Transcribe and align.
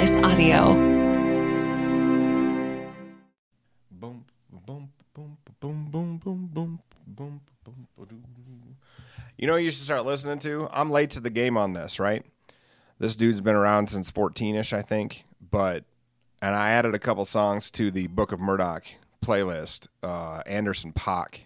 Slice 0.00 0.22
Audio. 0.22 0.72
You 9.36 9.46
know 9.46 9.56
you 9.56 9.70
should 9.70 9.82
start 9.82 10.06
listening 10.06 10.38
to? 10.38 10.68
I'm 10.72 10.90
late 10.90 11.10
to 11.10 11.20
the 11.20 11.28
game 11.28 11.58
on 11.58 11.74
this, 11.74 12.00
right? 12.00 12.24
This 12.98 13.14
dude's 13.14 13.42
been 13.42 13.54
around 13.54 13.90
since 13.90 14.10
14ish, 14.10 14.72
I 14.72 14.80
think, 14.80 15.24
but 15.50 15.84
and 16.40 16.54
I 16.54 16.70
added 16.70 16.94
a 16.94 16.98
couple 16.98 17.26
songs 17.26 17.70
to 17.72 17.90
the 17.90 18.06
Book 18.06 18.32
of 18.32 18.40
Murdoc 18.40 18.84
playlist. 19.22 19.86
Uh, 20.02 20.40
Anderson 20.46 20.94
Paak. 20.94 21.40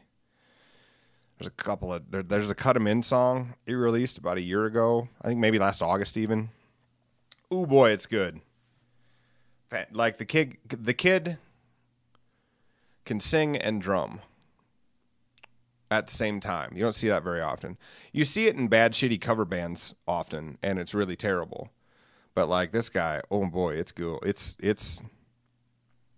There's 1.41 1.49
a 1.49 1.51
couple 1.51 1.93
of 1.93 2.09
there, 2.09 2.23
there's 2.23 2.51
a 2.51 2.55
cut 2.55 2.77
him 2.77 2.87
in 2.87 3.03
song 3.03 3.55
he 3.67 3.75
released 3.75 4.17
about 4.17 4.37
a 4.37 4.43
year 4.43 4.65
ago. 4.65 5.09
I 5.23 5.27
think 5.27 5.41
maybe 5.41 5.59
last 5.59 5.83
August 5.83 6.17
even. 6.17 6.51
Ooh 7.55 7.67
boy, 7.67 7.91
it's 7.91 8.07
good. 8.07 8.41
Like 9.93 10.19
the 10.19 10.25
kid, 10.25 10.57
the 10.67 10.95
kid 10.95 11.39
can 13.05 13.21
sing 13.21 13.57
and 13.57 13.81
drum 13.81 14.21
at 15.89 16.09
the 16.09 16.13
same 16.13 16.41
time. 16.41 16.73
You 16.75 16.83
don't 16.83 16.95
see 16.95 17.09
that 17.09 17.23
very 17.23 17.41
often. 17.41 17.77
You 18.13 18.25
see 18.25 18.47
it 18.47 18.57
in 18.57 18.67
bad, 18.67 18.93
shitty 18.93 19.21
cover 19.21 19.45
bands 19.45 19.95
often, 20.07 20.59
and 20.63 20.79
it's 20.81 20.95
really 20.95 21.17
terrible. 21.17 21.71
But 22.35 22.49
like 22.49 22.73
this 22.73 22.89
guy, 22.89 23.21
oh 23.31 23.47
boy, 23.47 23.75
it's 23.75 23.93
cool. 23.93 24.19
It's 24.25 24.57
it's 24.59 25.01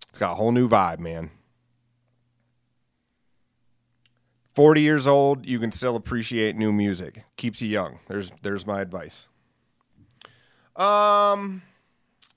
it's 0.09 0.17
got 0.17 0.31
a 0.31 0.35
whole 0.35 0.51
new 0.51 0.67
vibe, 0.67 0.99
man. 0.99 1.29
Forty 4.55 4.81
years 4.81 5.07
old, 5.07 5.45
you 5.45 5.59
can 5.59 5.71
still 5.71 5.95
appreciate 5.95 6.55
new 6.55 6.71
music. 6.71 7.23
Keeps 7.37 7.61
you 7.61 7.69
young. 7.69 7.99
There's 8.07 8.31
there's 8.41 8.65
my 8.65 8.81
advice. 8.81 9.27
Um, 10.77 11.63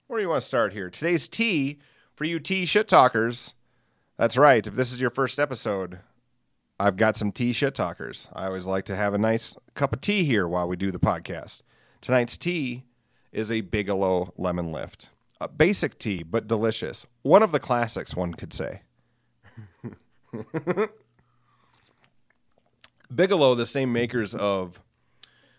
where 0.07 0.19
do 0.19 0.23
you 0.23 0.29
want 0.31 0.41
to 0.41 0.47
start 0.47 0.73
here? 0.73 0.89
Today's 0.89 1.29
tea 1.29 1.79
for 2.15 2.25
you 2.25 2.41
tea 2.41 2.65
shit 2.65 2.89
talkers. 2.89 3.53
That's 4.17 4.39
right. 4.39 4.67
If 4.67 4.75
this 4.75 4.93
is 4.93 5.01
your 5.01 5.11
first 5.11 5.39
episode, 5.39 5.99
I've 6.79 6.97
got 6.97 7.17
some 7.17 7.33
tea 7.33 7.53
shit 7.53 7.75
talkers. 7.75 8.29
I 8.33 8.47
always 8.47 8.67
like 8.67 8.87
to 8.87 8.97
have 8.97 9.13
a 9.13 9.19
nice 9.19 9.55
cup 9.75 9.93
of 9.93 10.01
tea 10.01 10.25
here 10.25 10.49
while 10.49 10.67
we 10.67 10.77
do 10.77 10.91
the 10.91 10.99
podcast. 10.99 11.61
Tonight's 12.01 12.39
tea 12.39 12.85
is 13.31 13.53
a 13.53 13.61
Bigelow 13.61 14.33
lemon 14.39 14.73
lift. 14.73 15.11
A 15.43 15.49
basic 15.49 15.99
tea, 15.99 16.23
but 16.23 16.49
delicious. 16.49 17.07
One 17.23 17.43
of 17.43 17.53
the 17.53 17.61
classics, 17.61 18.17
one 18.17 18.33
could 18.33 18.55
say. 18.55 18.81
Bigelow, 23.15 23.55
the 23.55 23.67
same 23.67 23.93
makers 23.93 24.35
of 24.35 24.81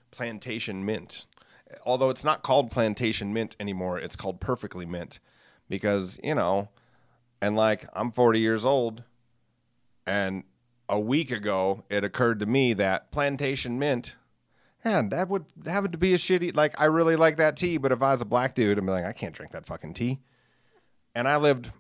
Plantation 0.10 0.84
Mint. 0.84 1.28
Although 1.86 2.10
it's 2.10 2.24
not 2.24 2.44
called 2.44 2.72
Plantation 2.72 3.34
Mint 3.34 3.56
anymore, 3.60 4.00
it's 4.00 4.16
called 4.16 4.40
Perfectly 4.40 4.86
Mint 4.86 5.20
because, 5.70 6.20
you 6.24 6.36
know, 6.36 6.70
and 7.42 7.56
like 7.56 7.86
I'm 7.94 8.12
40 8.12 8.40
years 8.40 8.66
old 8.66 9.04
and 10.06 10.44
a 10.90 11.00
week 11.00 11.32
ago 11.32 11.84
it 11.90 12.04
occurred 12.04 12.40
to 12.40 12.46
me 12.46 12.74
that 12.74 13.12
Plantation 13.12 13.80
Mint 13.80 14.16
Man, 14.84 15.10
that 15.10 15.30
would 15.30 15.46
have 15.66 15.92
to 15.92 15.98
be 15.98 16.14
a 16.14 16.18
shitty. 16.18 16.56
Like, 16.56 16.80
I 16.80 16.86
really 16.86 17.16
like 17.16 17.38
that 17.38 17.56
tea, 17.56 17.78
but 17.78 17.92
if 17.92 18.02
I 18.02 18.12
was 18.12 18.22
a 18.22 18.26
black 18.26 18.56
dude, 18.56 18.78
I'd 18.78 18.86
be 18.86 18.92
like, 18.92 19.06
I 19.06 19.14
can't 19.14 19.36
drink 19.36 19.52
that 19.52 19.68
fucking 19.68 19.94
tea. 19.94 20.20
And 21.14 21.28
I 21.28 21.38
lived 21.38 21.72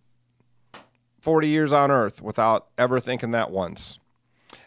40 1.22 1.48
years 1.48 1.74
on 1.74 1.90
earth 1.90 2.22
without 2.22 2.68
ever 2.78 3.00
thinking 3.00 3.32
that 3.32 3.50
once. 3.50 3.98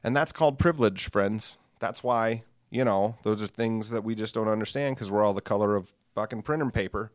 And 0.02 0.16
that's 0.16 0.32
called 0.32 0.58
privilege, 0.58 1.08
friends. 1.10 1.58
That's 1.78 2.02
why, 2.02 2.42
you 2.74 2.84
know, 2.84 3.16
those 3.22 3.40
are 3.40 3.46
things 3.46 3.90
that 3.90 4.02
we 4.02 4.16
just 4.16 4.34
don't 4.34 4.48
understand 4.48 4.96
because 4.96 5.08
we're 5.08 5.22
all 5.22 5.32
the 5.32 5.40
color 5.40 5.76
of 5.76 5.92
fucking 6.16 6.42
printer 6.42 6.68
paper. 6.70 7.12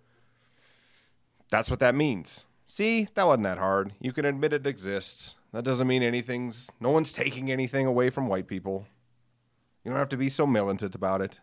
That's 1.51 1.69
what 1.69 1.81
that 1.81 1.95
means. 1.95 2.45
See, 2.65 3.09
that 3.15 3.27
wasn't 3.27 3.43
that 3.43 3.57
hard. 3.57 3.91
You 3.99 4.13
can 4.13 4.23
admit 4.23 4.53
it 4.53 4.65
exists. 4.65 5.35
That 5.51 5.65
doesn't 5.65 5.85
mean 5.85 6.01
anything's, 6.01 6.69
no 6.79 6.91
one's 6.91 7.11
taking 7.11 7.51
anything 7.51 7.85
away 7.85 8.09
from 8.09 8.29
white 8.29 8.47
people. 8.47 8.87
You 9.83 9.91
don't 9.91 9.99
have 9.99 10.07
to 10.09 10.17
be 10.17 10.29
so 10.29 10.47
militant 10.47 10.95
about 10.95 11.19
it. 11.19 11.41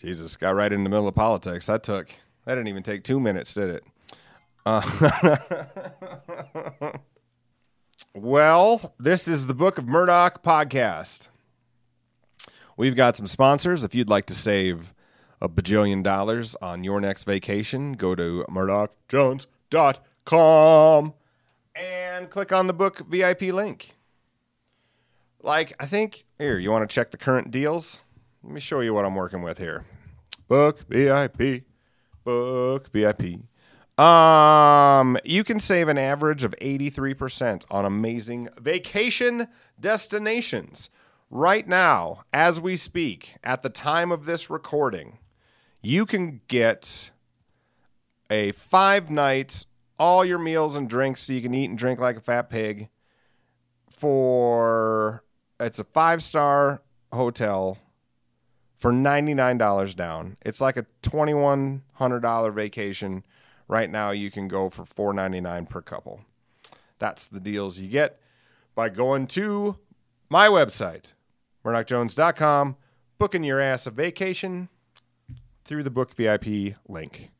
Jesus, 0.00 0.38
got 0.38 0.54
right 0.54 0.72
in 0.72 0.82
the 0.82 0.88
middle 0.88 1.08
of 1.08 1.14
politics. 1.14 1.66
That 1.66 1.82
took, 1.82 2.08
that 2.46 2.54
didn't 2.54 2.68
even 2.68 2.82
take 2.82 3.04
two 3.04 3.20
minutes, 3.20 3.52
did 3.52 3.68
it? 3.68 3.84
Uh, 4.64 5.36
well, 8.14 8.94
this 8.98 9.28
is 9.28 9.46
the 9.46 9.54
Book 9.54 9.78
of 9.78 9.86
Murdoc 9.86 10.42
podcast. 10.42 11.28
We've 12.76 12.96
got 12.96 13.16
some 13.16 13.26
sponsors. 13.26 13.84
If 13.84 13.94
you'd 13.94 14.08
like 14.08 14.26
to 14.26 14.34
save 14.34 14.92
a 15.40 15.48
bajillion 15.48 16.02
dollars 16.02 16.56
on 16.62 16.84
your 16.84 17.00
next 17.00 17.24
vacation, 17.24 17.92
go 17.92 18.14
to 18.14 18.44
murdocjones.com 18.50 21.14
and 21.74 22.30
click 22.30 22.52
on 22.52 22.66
the 22.66 22.72
book 22.72 23.06
VIP 23.08 23.42
link. 23.42 23.94
Like, 25.42 25.74
I 25.80 25.86
think, 25.86 26.24
here, 26.38 26.58
you 26.58 26.70
want 26.70 26.88
to 26.88 26.94
check 26.94 27.10
the 27.10 27.16
current 27.16 27.50
deals? 27.50 28.00
Let 28.42 28.52
me 28.52 28.60
show 28.60 28.80
you 28.80 28.94
what 28.94 29.04
I'm 29.04 29.14
working 29.14 29.42
with 29.42 29.58
here. 29.58 29.84
Book 30.48 30.80
VIP, 30.88 31.64
book 32.24 32.90
VIP. 32.92 33.40
Um, 34.00 35.18
you 35.26 35.44
can 35.44 35.60
save 35.60 35.88
an 35.88 35.98
average 35.98 36.42
of 36.42 36.54
83% 36.58 37.66
on 37.70 37.84
amazing 37.84 38.48
vacation 38.58 39.46
destinations. 39.78 40.88
Right 41.28 41.68
now, 41.68 42.24
as 42.32 42.58
we 42.58 42.76
speak, 42.76 43.34
at 43.44 43.60
the 43.60 43.68
time 43.68 44.10
of 44.10 44.24
this 44.24 44.48
recording, 44.48 45.18
you 45.82 46.06
can 46.06 46.40
get 46.48 47.10
a 48.30 48.52
five 48.52 49.10
night, 49.10 49.66
all 49.98 50.24
your 50.24 50.38
meals 50.38 50.78
and 50.78 50.88
drinks 50.88 51.24
so 51.24 51.34
you 51.34 51.42
can 51.42 51.52
eat 51.52 51.68
and 51.68 51.76
drink 51.76 52.00
like 52.00 52.16
a 52.16 52.22
fat 52.22 52.48
pig 52.48 52.88
for 53.90 55.22
it's 55.60 55.78
a 55.78 55.84
five 55.84 56.22
star 56.22 56.80
hotel 57.12 57.76
for 58.78 58.92
$99 58.92 59.94
down. 59.94 60.38
It's 60.40 60.62
like 60.62 60.78
a 60.78 60.86
$2100 61.02 62.54
vacation. 62.54 63.24
Right 63.70 63.88
now 63.88 64.10
you 64.10 64.32
can 64.32 64.48
go 64.48 64.68
for 64.68 64.84
499 64.84 65.66
per 65.66 65.80
couple. 65.80 66.22
That's 66.98 67.28
the 67.28 67.38
deals 67.38 67.78
you 67.78 67.88
get 67.88 68.18
by 68.74 68.88
going 68.88 69.28
to 69.28 69.78
my 70.28 70.48
website, 70.48 71.12
murdocjones.com, 71.64 72.76
booking 73.16 73.44
your 73.44 73.60
ass 73.60 73.86
a 73.86 73.92
vacation 73.92 74.70
through 75.64 75.84
the 75.84 75.90
book 75.90 76.12
VIP 76.16 76.74
link. 76.88 77.30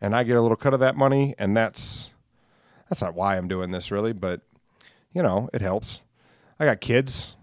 And 0.00 0.14
I 0.14 0.22
get 0.22 0.36
a 0.36 0.40
little 0.40 0.56
cut 0.56 0.72
of 0.72 0.78
that 0.78 0.94
money 0.94 1.34
and 1.36 1.56
that's 1.56 2.10
that's 2.88 3.02
not 3.02 3.16
why 3.16 3.36
I'm 3.36 3.48
doing 3.48 3.72
this 3.72 3.90
really, 3.90 4.12
but 4.12 4.42
you 5.12 5.20
know, 5.20 5.50
it 5.52 5.62
helps. 5.62 6.00
I 6.60 6.64
got 6.64 6.80
kids. 6.80 7.34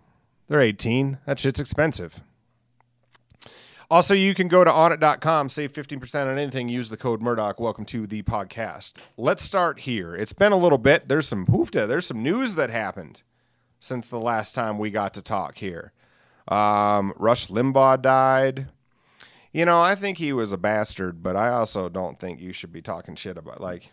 They're 0.48 0.62
18. 0.62 1.18
That 1.26 1.40
shit's 1.40 1.60
expensive. 1.60 2.22
Also, 3.92 4.14
you 4.14 4.36
can 4.36 4.48
go 4.48 4.64
to 4.64 4.70
onnit.com, 4.70 5.50
save 5.50 5.74
15% 5.74 6.28
on 6.28 6.38
anything, 6.38 6.70
use 6.70 6.90
the 6.92 6.98
code 6.98 7.24
Murdoc. 7.24 7.60
Welcome 7.60 7.86
to 7.86 8.06
the 8.06 8.22
podcast. 8.22 8.98
Let's 9.18 9.44
start 9.44 9.80
here. 9.80 10.16
It's 10.16 10.32
been 10.32 10.52
a 10.52 10.58
little 10.58 10.78
bit. 10.78 11.08
There's 11.08 11.28
some 11.28 11.48
hoofta, 11.48 11.88
there's 11.88 12.06
some 12.06 12.22
news 12.22 12.54
that 12.54 12.70
happened 12.70 13.24
since 13.80 14.08
the 14.08 14.20
last 14.20 14.54
time 14.54 14.78
we 14.78 14.92
got 14.92 15.16
to 15.16 15.24
talk 15.24 15.58
here. 15.58 15.92
Um, 16.48 17.14
Rush 17.18 17.48
Limbaugh 17.48 18.00
died. 18.00 18.68
You 19.52 19.66
know, 19.66 19.82
I 19.82 19.96
think 19.96 20.20
he 20.20 20.34
was 20.34 20.54
a 20.54 20.58
bastard, 20.58 21.24
but 21.24 21.36
I 21.36 21.50
also 21.50 21.90
don't 21.90 22.20
think 22.20 22.40
you 22.40 22.54
should 22.54 22.72
be 22.72 22.84
talking 22.84 23.16
shit 23.16 23.38
about 23.38 23.60
like 23.60 23.92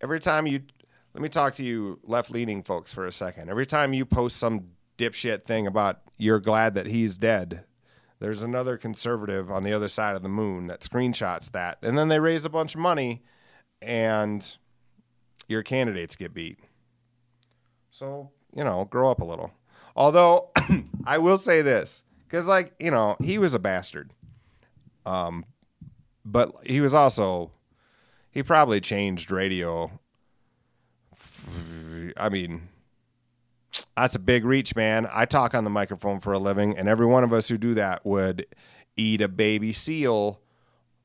every 0.00 0.18
time 0.18 0.48
you 0.48 0.62
let 1.14 1.22
me 1.22 1.28
talk 1.28 1.54
to 1.54 1.64
you 1.64 2.00
left 2.02 2.32
leaning 2.32 2.64
folks 2.64 2.92
for 2.92 3.06
a 3.06 3.12
second. 3.12 3.48
Every 3.48 3.66
time 3.66 3.92
you 3.92 4.04
post 4.04 4.38
some 4.38 4.70
dipshit 4.96 5.44
thing 5.44 5.68
about 5.68 6.00
you're 6.16 6.40
glad 6.40 6.74
that 6.74 6.86
he's 6.86 7.16
dead, 7.16 7.64
there's 8.20 8.42
another 8.42 8.76
conservative 8.76 9.50
on 9.50 9.62
the 9.62 9.72
other 9.72 9.88
side 9.88 10.16
of 10.16 10.22
the 10.22 10.28
moon 10.28 10.66
that 10.66 10.80
screenshots 10.80 11.50
that. 11.52 11.78
And 11.82 11.96
then 11.96 12.08
they 12.08 12.18
raise 12.18 12.44
a 12.44 12.50
bunch 12.50 12.74
of 12.74 12.80
money 12.80 13.22
and 13.80 14.56
your 15.46 15.62
candidates 15.62 16.16
get 16.16 16.34
beat. 16.34 16.58
So, 17.90 18.30
you 18.54 18.64
know, 18.64 18.84
grow 18.84 19.10
up 19.10 19.20
a 19.20 19.24
little. 19.24 19.52
Although 19.94 20.50
I 21.04 21.18
will 21.18 21.38
say 21.38 21.62
this, 21.62 22.02
because 22.26 22.46
like, 22.46 22.74
you 22.78 22.90
know, 22.90 23.16
he 23.20 23.38
was 23.38 23.54
a 23.54 23.58
bastard. 23.58 24.12
Um 25.06 25.44
but 26.24 26.54
he 26.66 26.80
was 26.80 26.92
also 26.92 27.52
he 28.30 28.42
probably 28.42 28.80
changed 28.80 29.30
radio 29.30 29.90
I 32.16 32.28
mean, 32.28 32.68
that's 33.96 34.14
a 34.14 34.20
big 34.20 34.44
reach, 34.44 34.74
man. 34.76 35.08
I 35.12 35.24
talk 35.24 35.54
on 35.54 35.64
the 35.64 35.70
microphone 35.70 36.20
for 36.20 36.32
a 36.32 36.38
living, 36.38 36.76
and 36.76 36.88
every 36.88 37.06
one 37.06 37.24
of 37.24 37.32
us 37.32 37.48
who 37.48 37.58
do 37.58 37.74
that 37.74 38.04
would 38.04 38.46
eat 38.96 39.20
a 39.20 39.28
baby 39.28 39.72
seal 39.72 40.40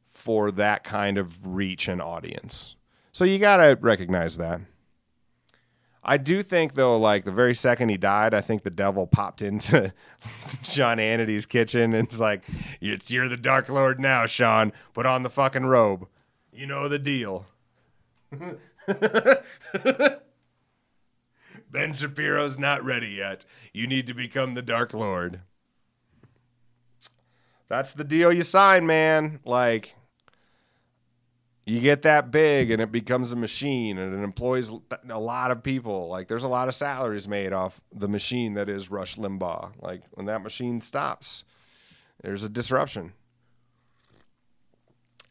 for 0.05 0.51
that 0.51 0.83
kind 0.83 1.17
of 1.17 1.45
reach 1.45 1.87
and 1.87 2.01
audience. 2.01 2.75
So 3.11 3.25
you 3.25 3.39
got 3.39 3.57
to 3.57 3.77
recognize 3.79 4.37
that. 4.37 4.61
I 6.05 6.17
do 6.17 6.43
think 6.43 6.73
though, 6.73 6.97
like 6.97 7.23
the 7.23 7.31
very 7.31 7.53
second 7.53 7.89
he 7.89 7.97
died, 7.97 8.33
I 8.33 8.41
think 8.41 8.63
the 8.63 8.69
devil 8.69 9.07
popped 9.07 9.41
into 9.41 9.93
Sean 10.63 10.97
Hannity's 10.97 11.45
kitchen 11.45 11.93
and 11.93 12.07
it's 12.07 12.19
like, 12.19 12.43
"It's 12.81 13.09
you're 13.09 13.29
the 13.29 13.37
Dark 13.37 13.69
Lord 13.69 14.01
now, 14.01 14.25
Sean. 14.25 14.73
Put 14.93 15.05
on 15.05 15.23
the 15.23 15.29
fucking 15.29 15.65
robe. 15.65 16.07
You 16.51 16.67
know 16.67 16.89
the 16.89 16.99
deal." 16.99 17.45
ben 21.73 21.93
Shapiro's 21.93 22.57
not 22.57 22.85
ready 22.85 23.09
yet. 23.09 23.43
You 23.73 23.87
need 23.87 24.07
to 24.07 24.13
become 24.13 24.53
the 24.53 24.61
Dark 24.61 24.93
Lord. 24.93 25.41
That's 27.67 27.93
the 27.93 28.03
deal 28.03 28.31
you 28.31 28.43
sign, 28.43 28.85
man. 28.85 29.39
Like 29.43 29.95
you 31.65 31.79
get 31.79 32.03
that 32.03 32.29
big 32.29 32.69
and 32.69 32.81
it 32.81 32.91
becomes 32.91 33.33
a 33.33 33.35
machine 33.35 33.97
and 33.97 34.13
it 34.13 34.23
employs 34.23 34.69
a 35.09 35.19
lot 35.19 35.49
of 35.49 35.63
people. 35.63 36.07
Like 36.07 36.27
there's 36.27 36.43
a 36.43 36.49
lot 36.49 36.67
of 36.67 36.75
salaries 36.75 37.27
made 37.27 37.51
off 37.51 37.81
the 37.91 38.07
machine 38.07 38.53
that 38.53 38.69
is 38.69 38.91
Rush 38.91 39.15
Limbaugh. 39.15 39.71
Like 39.81 40.03
when 40.11 40.27
that 40.27 40.43
machine 40.43 40.81
stops, 40.81 41.43
there's 42.21 42.43
a 42.43 42.49
disruption. 42.49 43.13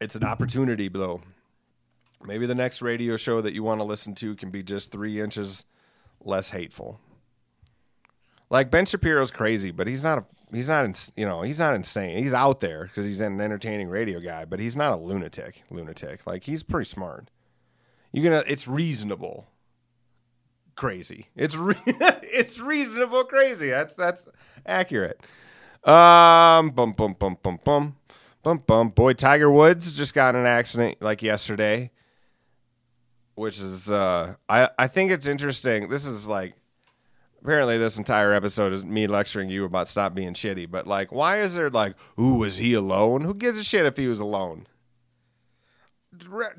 It's 0.00 0.16
an 0.16 0.24
opportunity 0.24 0.88
though. 0.88 1.20
Maybe 2.24 2.46
the 2.46 2.54
next 2.54 2.82
radio 2.82 3.16
show 3.16 3.40
that 3.40 3.52
you 3.52 3.62
want 3.62 3.80
to 3.80 3.84
listen 3.84 4.14
to 4.16 4.34
can 4.34 4.50
be 4.50 4.62
just 4.62 4.90
three 4.90 5.20
inches 5.20 5.64
less 6.24 6.50
hateful. 6.50 7.00
Like 8.50 8.70
Ben 8.70 8.84
Shapiro's 8.84 9.30
crazy, 9.30 9.70
but 9.70 9.86
he's 9.86 10.04
not 10.04 10.18
a 10.18 10.24
he's 10.54 10.68
not 10.68 10.84
in, 10.84 10.94
you 11.16 11.24
know 11.24 11.40
he's 11.42 11.58
not 11.58 11.74
insane. 11.74 12.22
He's 12.22 12.34
out 12.34 12.60
there 12.60 12.84
because 12.84 13.06
he's 13.06 13.22
an 13.22 13.40
entertaining 13.40 13.88
radio 13.88 14.20
guy, 14.20 14.44
but 14.44 14.60
he's 14.60 14.76
not 14.76 14.92
a 14.92 14.96
lunatic. 14.96 15.62
Lunatic, 15.70 16.26
like 16.26 16.44
he's 16.44 16.62
pretty 16.62 16.88
smart. 16.88 17.30
You 18.12 18.22
gonna 18.22 18.44
it's 18.46 18.68
reasonable. 18.68 19.46
Crazy. 20.74 21.28
It's 21.34 21.56
re- 21.56 21.74
it's 21.86 22.58
reasonable 22.58 23.24
crazy. 23.24 23.70
That's 23.70 23.94
that's 23.94 24.28
accurate. 24.66 25.20
Um, 25.84 26.70
bum 26.70 26.92
bum 26.92 27.16
bum 27.18 27.38
bum 27.42 27.58
bum 27.64 27.96
bum 28.42 28.62
bum. 28.66 28.88
Boy, 28.90 29.14
Tiger 29.14 29.50
Woods 29.50 29.96
just 29.96 30.14
got 30.14 30.34
in 30.34 30.42
an 30.42 30.46
accident 30.46 31.00
like 31.00 31.22
yesterday, 31.22 31.90
which 33.34 33.58
is 33.58 33.90
uh, 33.90 34.34
I 34.48 34.70
I 34.78 34.88
think 34.88 35.10
it's 35.10 35.26
interesting. 35.26 35.88
This 35.88 36.06
is 36.06 36.26
like 36.26 36.54
apparently 37.42 37.78
this 37.78 37.98
entire 37.98 38.32
episode 38.32 38.72
is 38.72 38.84
me 38.84 39.06
lecturing 39.06 39.50
you 39.50 39.64
about 39.64 39.88
stop 39.88 40.14
being 40.14 40.34
shitty. 40.34 40.70
But 40.70 40.86
like, 40.86 41.12
why 41.12 41.40
is 41.40 41.54
there 41.54 41.70
like, 41.70 41.96
ooh, 42.18 42.34
was 42.34 42.58
he 42.58 42.74
alone? 42.74 43.22
Who 43.22 43.34
gives 43.34 43.58
a 43.58 43.64
shit 43.64 43.86
if 43.86 43.96
he 43.96 44.06
was 44.06 44.20
alone? 44.20 44.66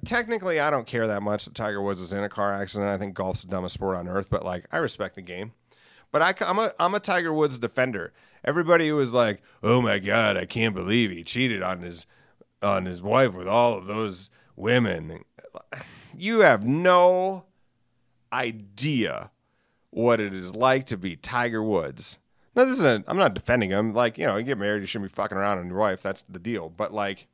Technically, 0.04 0.60
I 0.60 0.70
don't 0.70 0.88
care 0.88 1.08
that 1.08 1.22
much 1.22 1.46
that 1.46 1.54
Tiger 1.54 1.81
Woods 1.81 2.02
was 2.02 2.12
in 2.12 2.24
a 2.24 2.30
car 2.30 2.52
accident. 2.52 2.90
I 2.90 2.98
think 2.98 3.14
golf's 3.14 3.44
the 3.44 3.50
dumbest 3.50 3.75
sport 3.75 3.96
on 3.96 4.08
earth, 4.08 4.28
but 4.30 4.44
like, 4.44 4.66
I 4.72 4.78
respect 4.78 5.16
the 5.16 5.22
game. 5.22 5.54
But 6.12 6.22
I, 6.22 6.46
I'm 6.46 6.60
a 6.60 6.72
I'm 6.80 6.96
a 6.96 7.00
Tiger 7.00 7.34
Woods 7.34 7.58
defender. 7.60 8.14
Everybody 8.46 8.88
who 8.88 8.96
was 8.96 9.14
like, 9.14 9.42
"Oh 9.62 9.81
my 9.81 10.00
God, 10.00 10.38
I 10.38 10.46
can't 10.46 10.75
believe 10.75 11.12
he 11.12 11.24
cheated 11.24 11.64
on 11.64 11.81
his 11.81 12.06
on 12.62 12.86
his 12.86 13.02
wife 13.02 13.34
with 13.34 13.48
all 13.48 13.78
of 13.78 13.88
those 13.88 14.30
women," 14.56 15.24
you 16.15 16.39
have 16.39 16.65
no 16.65 17.45
idea 18.31 19.31
what 19.89 20.19
it 20.19 20.33
is 20.33 20.56
like 20.56 20.86
to 20.88 20.98
be 20.98 21.15
Tiger 21.15 21.63
Woods. 21.63 22.18
Now, 22.56 22.65
this 22.65 22.77
isn't, 22.77 23.06
I'm 23.07 23.18
not 23.18 23.33
defending 23.33 23.71
him. 23.71 23.94
Like, 23.94 24.18
you 24.18 24.25
know, 24.25 24.38
you 24.38 24.44
get 24.44 24.57
married, 24.57 24.81
you 24.81 24.88
shouldn't 24.88 25.12
be 25.12 25.15
fucking 25.15 25.38
around 25.38 25.60
on 25.60 25.68
your 25.68 25.77
wife. 25.77 26.01
That's 26.01 26.24
the 26.24 26.39
deal. 26.39 26.69
But, 26.69 26.94
like, 26.94 27.27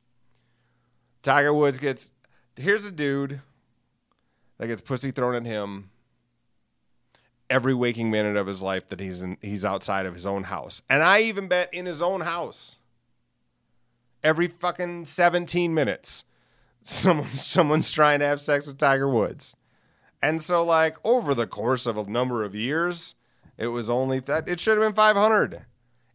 Tiger 1.24 1.54
Woods 1.54 1.78
gets, 1.78 2.14
here's 2.56 2.86
a 2.86 2.92
dude 2.92 3.42
that 4.58 4.68
gets 4.68 4.82
pussy 4.82 5.12
thrown 5.12 5.36
at 5.36 5.46
him 5.46 5.90
every 7.50 7.74
waking 7.74 8.12
minute 8.12 8.38
of 8.38 8.48
his 8.48 8.62
life 8.62 8.88
that 8.90 9.00
he's 9.00 9.22
in, 9.22 9.38
he's 9.42 9.66
outside 9.66 10.06
of 10.06 10.14
his 10.14 10.28
own 10.28 10.44
house. 10.44 10.82
And 10.90 11.04
I 11.04 11.22
even 11.22 11.48
bet 11.48 11.74
in 11.74 11.86
his 11.86 12.02
own 12.02 12.22
house. 12.22 12.76
Every 14.24 14.48
fucking 14.48 15.06
17 15.06 15.74
minutes, 15.74 16.26
someone, 16.84 17.28
someone's 17.34 17.92
trying 17.92 18.20
to 18.20 18.28
have 18.28 18.42
sex 18.42 18.68
with 18.68 18.78
Tiger 18.78 19.10
Woods. 19.10 19.56
And 20.22 20.42
so, 20.42 20.64
like, 20.64 20.98
over 21.04 21.34
the 21.34 21.48
course 21.48 21.86
of 21.86 21.98
a 21.98 22.10
number 22.10 22.44
of 22.44 22.54
years, 22.54 23.16
it 23.58 23.68
was 23.68 23.90
only 23.90 24.20
that 24.22 24.48
it 24.48 24.60
should 24.60 24.78
have 24.78 24.86
been 24.86 24.94
500. 24.94 25.66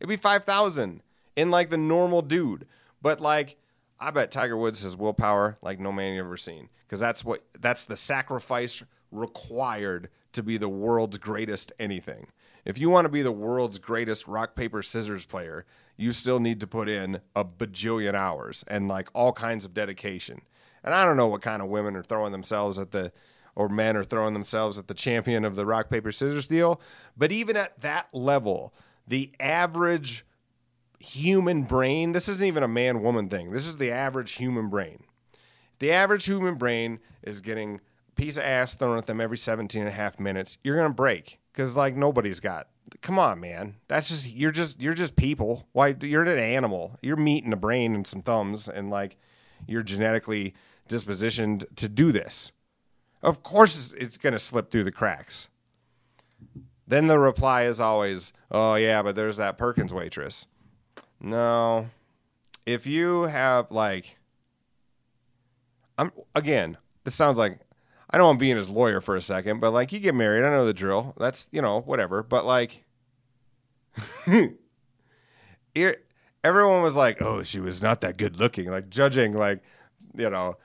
It'd 0.00 0.08
be 0.08 0.16
5,000 0.16 1.02
in 1.36 1.50
like 1.50 1.70
the 1.70 1.76
normal 1.76 2.22
dude. 2.22 2.66
But 3.02 3.20
like, 3.20 3.56
I 4.00 4.10
bet 4.10 4.30
Tiger 4.30 4.56
Woods 4.56 4.82
has 4.82 4.96
willpower 4.96 5.58
like 5.62 5.78
no 5.78 5.92
man 5.92 6.14
you've 6.14 6.26
ever 6.26 6.36
seen 6.36 6.68
because 6.86 7.00
that's 7.00 7.24
what 7.24 7.44
that's 7.60 7.84
the 7.84 7.96
sacrifice 7.96 8.82
required 9.10 10.10
to 10.32 10.42
be 10.42 10.56
the 10.56 10.68
world's 10.68 11.18
greatest 11.18 11.72
anything. 11.78 12.26
If 12.64 12.78
you 12.78 12.90
want 12.90 13.04
to 13.04 13.10
be 13.10 13.22
the 13.22 13.32
world's 13.32 13.78
greatest 13.78 14.26
rock 14.26 14.54
paper 14.54 14.82
scissors 14.82 15.26
player, 15.26 15.66
you 15.96 16.12
still 16.12 16.40
need 16.40 16.60
to 16.60 16.66
put 16.66 16.88
in 16.88 17.20
a 17.36 17.44
bajillion 17.44 18.14
hours 18.14 18.64
and 18.66 18.88
like 18.88 19.08
all 19.12 19.32
kinds 19.32 19.64
of 19.64 19.74
dedication. 19.74 20.40
And 20.84 20.94
I 20.94 21.04
don't 21.04 21.16
know 21.16 21.26
what 21.26 21.42
kind 21.42 21.62
of 21.62 21.68
women 21.68 21.96
are 21.96 22.02
throwing 22.02 22.30
themselves 22.30 22.78
at 22.78 22.92
the 22.92 23.10
or 23.56 23.68
men 23.68 23.96
are 23.96 24.04
throwing 24.04 24.34
themselves 24.34 24.78
at 24.78 24.88
the 24.88 24.94
champion 24.94 25.44
of 25.44 25.56
the 25.56 25.66
rock, 25.66 25.88
paper, 25.88 26.12
scissors 26.12 26.48
deal. 26.48 26.80
But 27.16 27.32
even 27.32 27.56
at 27.56 27.80
that 27.80 28.08
level, 28.12 28.74
the 29.06 29.32
average 29.38 30.24
human 30.98 31.62
brain, 31.62 32.12
this 32.12 32.28
isn't 32.28 32.46
even 32.46 32.62
a 32.62 32.68
man 32.68 33.02
woman 33.02 33.28
thing, 33.28 33.52
this 33.52 33.66
is 33.66 33.76
the 33.76 33.90
average 33.90 34.32
human 34.32 34.68
brain. 34.68 35.04
The 35.78 35.92
average 35.92 36.24
human 36.24 36.54
brain 36.54 37.00
is 37.22 37.40
getting 37.40 37.76
a 38.08 38.12
piece 38.14 38.36
of 38.36 38.44
ass 38.44 38.74
thrown 38.74 38.96
at 38.96 39.06
them 39.06 39.20
every 39.20 39.36
17 39.36 39.80
and 39.80 39.88
a 39.88 39.92
half 39.92 40.18
minutes. 40.18 40.56
You're 40.62 40.76
going 40.76 40.90
to 40.90 40.94
break 40.94 41.40
because, 41.52 41.76
like, 41.76 41.96
nobody's 41.96 42.40
got. 42.40 42.68
Come 43.02 43.18
on, 43.18 43.40
man. 43.40 43.76
That's 43.88 44.08
just 44.08 44.30
you're 44.30 44.50
just 44.50 44.80
you're 44.80 44.94
just 44.94 45.16
people. 45.16 45.66
Why 45.72 45.96
you're 46.00 46.22
an 46.22 46.38
animal. 46.38 46.96
You're 47.02 47.16
meat 47.16 47.44
and 47.44 47.52
a 47.52 47.56
brain 47.56 47.94
and 47.94 48.06
some 48.06 48.22
thumbs, 48.22 48.68
and 48.68 48.90
like 48.90 49.16
you're 49.66 49.82
genetically 49.82 50.54
dispositioned 50.88 51.64
to 51.76 51.88
do 51.88 52.12
this. 52.12 52.52
Of 53.22 53.42
course, 53.42 53.94
it's 53.98 54.18
going 54.18 54.34
to 54.34 54.38
slip 54.38 54.70
through 54.70 54.84
the 54.84 54.92
cracks. 54.92 55.48
Then 56.86 57.06
the 57.06 57.18
reply 57.18 57.64
is 57.64 57.80
always, 57.80 58.32
"Oh 58.50 58.74
yeah, 58.74 59.02
but 59.02 59.16
there's 59.16 59.38
that 59.38 59.56
Perkins 59.56 59.94
waitress." 59.94 60.46
No, 61.20 61.88
if 62.66 62.86
you 62.86 63.22
have 63.22 63.70
like, 63.70 64.18
I'm 65.96 66.12
again. 66.34 66.76
This 67.04 67.14
sounds 67.14 67.38
like 67.38 67.58
I 68.10 68.18
don't 68.18 68.26
want 68.26 68.38
being 68.38 68.56
his 68.56 68.68
lawyer 68.70 69.00
for 69.00 69.16
a 69.16 69.20
second, 69.20 69.60
but 69.60 69.70
like 69.72 69.92
you 69.92 70.00
get 70.00 70.14
married, 70.14 70.44
I 70.44 70.50
know 70.50 70.66
the 70.66 70.74
drill. 70.74 71.14
That's 71.18 71.48
you 71.50 71.62
know 71.62 71.80
whatever. 71.80 72.22
But 72.22 72.44
like, 72.44 72.84
everyone 76.44 76.82
was 76.82 76.96
like, 76.96 77.22
"Oh, 77.22 77.42
she 77.42 77.60
was 77.60 77.82
not 77.82 78.02
that 78.02 78.18
good 78.18 78.38
looking," 78.38 78.70
like 78.70 78.90
judging 78.90 79.32
like 79.32 79.62
you 80.16 80.28
know 80.28 80.56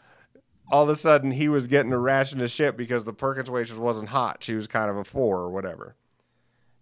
all 0.72 0.84
of 0.84 0.90
a 0.90 0.96
sudden 0.96 1.32
he 1.32 1.50
was 1.50 1.68
getting 1.68 1.92
a 1.92 1.98
ration 1.98 2.42
of 2.42 2.50
shit 2.50 2.78
because 2.78 3.06
the 3.06 3.14
Perkins 3.14 3.50
waitress 3.50 3.80
wasn't 3.80 4.10
hot. 4.10 4.44
She 4.44 4.54
was 4.54 4.68
kind 4.68 4.90
of 4.90 4.98
a 4.98 5.04
four 5.04 5.40
or 5.40 5.50
whatever. 5.50 5.96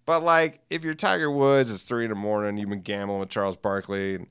But 0.06 0.24
like, 0.24 0.62
if 0.70 0.84
you're 0.84 0.94
Tiger 0.94 1.30
Woods, 1.30 1.72
it's 1.72 1.84
three 1.84 2.06
in 2.06 2.10
the 2.10 2.16
morning. 2.16 2.58
You've 2.58 2.70
been 2.70 2.82
gambling 2.82 3.20
with 3.20 3.30
Charles 3.30 3.58
Barkley 3.58 4.16
and 4.16 4.28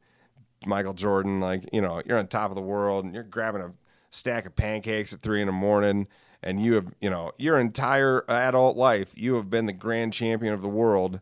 Michael 0.64 0.94
Jordan. 0.94 1.40
Like, 1.40 1.68
you 1.72 1.80
know, 1.80 2.02
you're 2.06 2.18
on 2.18 2.28
top 2.28 2.50
of 2.50 2.56
the 2.56 2.62
world 2.62 3.04
and 3.04 3.14
you're 3.14 3.22
grabbing 3.22 3.60
a 3.60 3.72
stack 4.10 4.46
of 4.46 4.56
pancakes 4.56 5.12
at 5.12 5.20
three 5.20 5.40
in 5.40 5.46
the 5.46 5.52
morning. 5.52 6.06
And 6.42 6.62
you 6.62 6.74
have, 6.74 6.94
you 7.00 7.10
know, 7.10 7.32
your 7.38 7.58
entire 7.58 8.24
adult 8.28 8.76
life, 8.76 9.12
you 9.14 9.34
have 9.34 9.50
been 9.50 9.66
the 9.66 9.72
grand 9.72 10.12
champion 10.12 10.54
of 10.54 10.62
the 10.62 10.68
world 10.68 11.20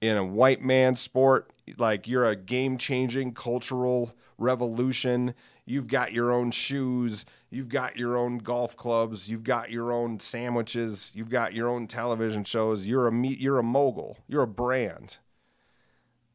in 0.00 0.16
a 0.16 0.24
white 0.24 0.62
man 0.62 0.96
sport. 0.96 1.52
Like, 1.76 2.08
you're 2.08 2.26
a 2.26 2.36
game 2.36 2.78
changing 2.78 3.34
cultural 3.34 4.14
revolution. 4.38 5.34
You've 5.66 5.86
got 5.86 6.12
your 6.12 6.30
own 6.30 6.50
shoes. 6.50 7.24
You've 7.50 7.68
got 7.68 7.96
your 7.96 8.16
own 8.16 8.38
golf 8.38 8.76
clubs. 8.76 9.30
You've 9.30 9.44
got 9.44 9.70
your 9.70 9.92
own 9.92 10.20
sandwiches. 10.20 11.12
You've 11.14 11.30
got 11.30 11.54
your 11.54 11.68
own 11.68 11.86
television 11.86 12.44
shows. 12.44 12.86
You're 12.86 13.08
a. 13.08 13.26
You're 13.26 13.58
a 13.58 13.62
mogul. 13.62 14.18
You're 14.28 14.42
a 14.42 14.48
brand. 14.48 15.18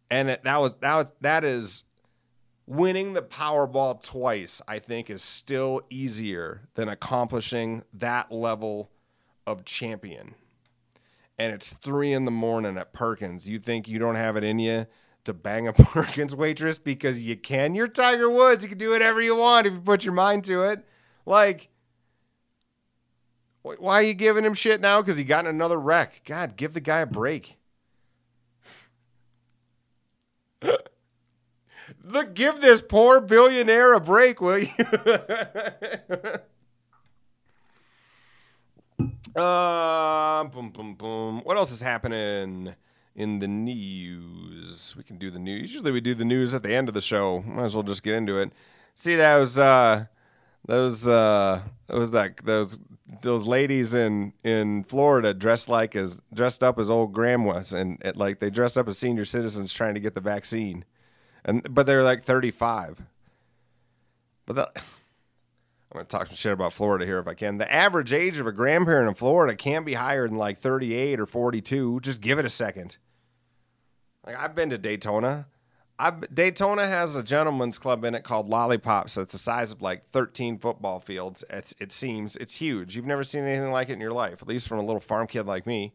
And 0.10 0.30
it, 0.30 0.44
that 0.44 0.60
was 0.60 0.76
that 0.78 0.96
was, 0.96 1.14
that 1.22 1.44
is 1.44 1.84
winning 2.66 3.14
the 3.14 3.22
Powerball 3.22 4.04
twice. 4.04 4.62
I 4.68 4.80
think 4.80 5.10
is 5.10 5.22
still 5.22 5.82
easier 5.90 6.62
than 6.74 6.90
accomplishing 6.90 7.84
that 7.94 8.32
level 8.32 8.90
of 9.46 9.64
champion. 9.66 10.34
And 11.38 11.54
it's 11.54 11.74
three 11.74 12.14
in 12.14 12.26
the 12.26 12.32
morning 12.32 12.78
at 12.78 12.94
Perkins. 12.94 13.48
You 13.48 13.60
think 13.60 13.88
you 13.88 14.00
don't 14.00 14.16
have 14.16 14.36
it 14.36 14.44
in 14.44 14.60
you? 14.60 14.88
To 15.30 15.34
bang 15.34 15.68
a 15.68 15.74
Perkins 15.74 16.36
waitress 16.36 16.78
because 16.78 17.24
you 17.24 17.38
can. 17.38 17.74
You're 17.76 17.88
Tiger 17.88 18.30
Woods. 18.30 18.64
You 18.64 18.70
can 18.70 18.78
do 18.78 18.90
whatever 18.90 19.22
you 19.22 19.36
want 19.36 19.66
if 19.68 19.74
you 19.74 19.80
put 19.80 20.04
your 20.04 20.14
mind 20.14 20.44
to 20.46 20.64
it. 20.64 20.86
Like, 21.26 21.70
why 23.62 23.96
are 23.96 24.04
you 24.04 24.14
giving 24.14 24.44
him 24.44 24.54
shit 24.54 24.82
now? 24.82 25.02
Because 25.02 25.18
he 25.18 25.24
got 25.24 25.46
in 25.46 25.50
another 25.50 25.80
wreck. 25.80 26.22
God, 26.26 26.58
give 26.58 26.74
the 26.74 26.82
guy 26.82 27.00
a 27.00 27.06
break. 27.06 27.58
Look, 32.04 32.34
give 32.34 32.62
this 32.62 32.82
poor 32.82 33.20
billionaire 33.22 33.94
a 33.94 34.00
break, 34.00 34.42
will 34.42 34.60
you? 34.60 34.70
Uh, 39.36 40.44
boom, 40.46 40.72
boom, 40.72 40.96
boom. 40.96 41.42
What 41.44 41.56
else 41.56 41.72
is 41.72 41.82
happening 41.82 42.76
in 43.20 43.40
the 43.40 43.48
news? 43.48 44.96
We 44.98 45.04
can 45.04 45.18
do 45.18 45.30
the 45.30 45.40
news. 45.40 45.74
Usually 45.74 45.92
we 45.92 46.02
do 46.02 46.16
the 46.16 46.26
news 46.26 46.54
at 46.54 46.64
the 46.64 46.74
end 46.74 46.88
of 46.88 46.94
the 46.94 47.02
show. 47.02 47.42
Might 47.42 47.66
as 47.66 47.76
well 47.76 47.84
just 47.84 48.02
get 48.02 48.16
into 48.16 48.40
it. 48.40 48.54
See, 48.96 49.16
that 49.16 49.36
was 49.36 49.60
uh, 49.60 50.06
those 50.66 51.08
uh, 51.08 51.62
those 51.88 52.12
like 52.12 52.44
those 52.44 52.80
those 53.22 53.46
ladies 53.46 53.94
in 53.94 54.34
in 54.44 54.86
Florida 54.86 55.34
dressed 55.34 55.68
like 55.68 55.96
as 55.96 56.22
dressed 56.34 56.64
up 56.64 56.80
as 56.80 56.90
old 56.90 57.12
grandmas 57.12 57.74
and 57.74 57.98
it, 58.02 58.16
like 58.16 58.40
they 58.40 58.50
dressed 58.50 58.78
up 58.78 58.88
as 58.88 58.98
senior 58.98 59.26
citizens 59.26 59.74
trying 59.74 59.96
to 59.96 60.00
get 60.00 60.16
the 60.16 60.22
vaccine, 60.22 60.86
and 61.44 61.74
but 61.74 61.86
they're 61.86 62.04
like 62.04 62.24
thirty 62.24 62.52
five. 62.52 63.02
But 64.46 64.56
the, 64.56 64.72
I'm 65.92 65.96
going 65.96 66.06
to 66.06 66.10
talk 66.10 66.28
some 66.28 66.36
shit 66.36 66.54
about 66.54 66.74
Florida 66.74 67.06
here 67.06 67.20
if 67.20 67.28
I 67.28 67.34
can. 67.34 67.58
The 67.58 67.72
average 67.72 68.14
age 68.14 68.40
of 68.40 68.48
a 68.48 68.52
grandparent 68.52 69.10
in 69.10 69.14
Florida 69.16 69.56
can't 69.56 69.86
be 69.86 69.94
higher 69.94 70.28
than 70.28 70.38
like 70.38 70.58
38 70.58 71.20
or 71.20 71.26
42. 71.26 72.00
Just 72.02 72.22
give 72.22 72.40
it 72.40 72.46
a 72.46 72.50
second. 72.50 72.98
Like 74.26 74.38
I've 74.38 74.56
been 74.56 74.70
to 74.70 74.78
Daytona. 74.78 75.48
I've, 75.98 76.34
Daytona 76.34 76.88
has 76.88 77.18
a 77.18 77.24
gentleman's 77.24 77.78
club 77.78 78.06
in 78.06 78.16
it 78.16 78.24
called 78.24 78.48
Lollipops. 78.48 79.16
That's 79.16 79.34
the 79.34 79.38
size 79.38 79.74
of 79.74 79.82
like 79.82 80.10
13 80.12 80.58
football 80.58 81.02
fields. 81.02 81.44
It's, 81.50 81.76
it 81.78 81.92
seems 81.92 82.38
it's 82.38 82.56
huge. 82.56 82.96
You've 82.96 83.06
never 83.06 83.24
seen 83.24 83.44
anything 83.44 83.72
like 83.72 83.90
it 83.90 83.94
in 83.94 84.00
your 84.00 84.14
life, 84.14 84.42
at 84.42 84.48
least 84.48 84.68
from 84.68 84.80
a 84.80 84.86
little 84.86 85.02
farm 85.02 85.28
kid 85.28 85.46
like 85.46 85.68
me. 85.68 85.94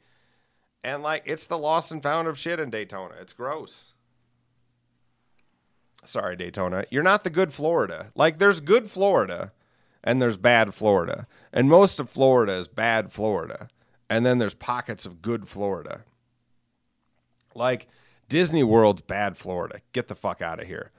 And 0.83 1.03
like 1.03 1.23
it's 1.25 1.47
the 1.47 1.57
lost 1.57 1.91
and 1.91 2.03
found 2.03 2.29
of 2.29 2.39
shit 2.39 2.61
in 2.61 2.69
Daytona. 2.71 3.15
It's 3.21 3.33
gross. 3.33 3.95
Sorry, 6.05 6.37
Daytona. 6.37 6.85
You're 6.91 7.03
not 7.03 7.25
the 7.25 7.31
good 7.31 7.55
Florida. 7.55 8.13
Like 8.15 8.39
there's 8.39 8.61
good 8.61 8.91
Florida 8.91 9.53
and 10.03 10.21
there's 10.21 10.37
bad 10.37 10.75
Florida. 10.75 11.27
And 11.53 11.69
most 11.69 11.99
of 11.99 12.11
Florida 12.11 12.53
is 12.53 12.69
bad 12.69 13.11
Florida. 13.11 13.69
And 14.11 14.27
then 14.27 14.39
there's 14.39 14.55
pockets 14.55 15.07
of 15.07 15.23
good 15.23 15.49
Florida. 15.49 16.03
Like 17.55 17.89
Disney 18.29 18.63
World's 18.63 19.03
bad 19.03 19.37
Florida. 19.37 19.81
Get 19.93 20.09
the 20.09 20.15
fuck 20.15 20.43
out 20.43 20.61
of 20.61 20.67
here. 20.67 20.91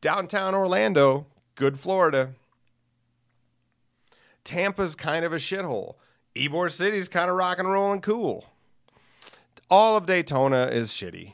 Downtown 0.00 0.54
Orlando, 0.54 1.26
good 1.54 1.78
Florida. 1.78 2.34
Tampa's 4.44 4.94
kind 4.94 5.24
of 5.24 5.32
a 5.32 5.36
shithole. 5.36 5.94
Ybor 6.36 6.70
City's 6.70 7.08
kind 7.08 7.30
of 7.30 7.36
rock 7.36 7.58
and 7.58 7.70
roll 7.70 7.92
and 7.92 8.02
cool. 8.02 8.46
All 9.70 9.96
of 9.96 10.06
Daytona 10.06 10.66
is 10.66 10.90
shitty. 10.92 11.32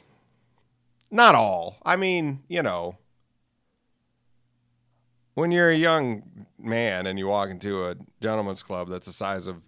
Not 1.10 1.34
all. 1.34 1.78
I 1.84 1.96
mean, 1.96 2.44
you 2.48 2.62
know, 2.62 2.96
when 5.34 5.50
you're 5.50 5.70
a 5.70 5.76
young 5.76 6.46
man 6.58 7.06
and 7.06 7.18
you 7.18 7.26
walk 7.26 7.50
into 7.50 7.86
a 7.86 7.96
gentleman's 8.20 8.62
club 8.62 8.88
that's 8.88 9.06
the 9.06 9.12
size 9.12 9.46
of 9.46 9.66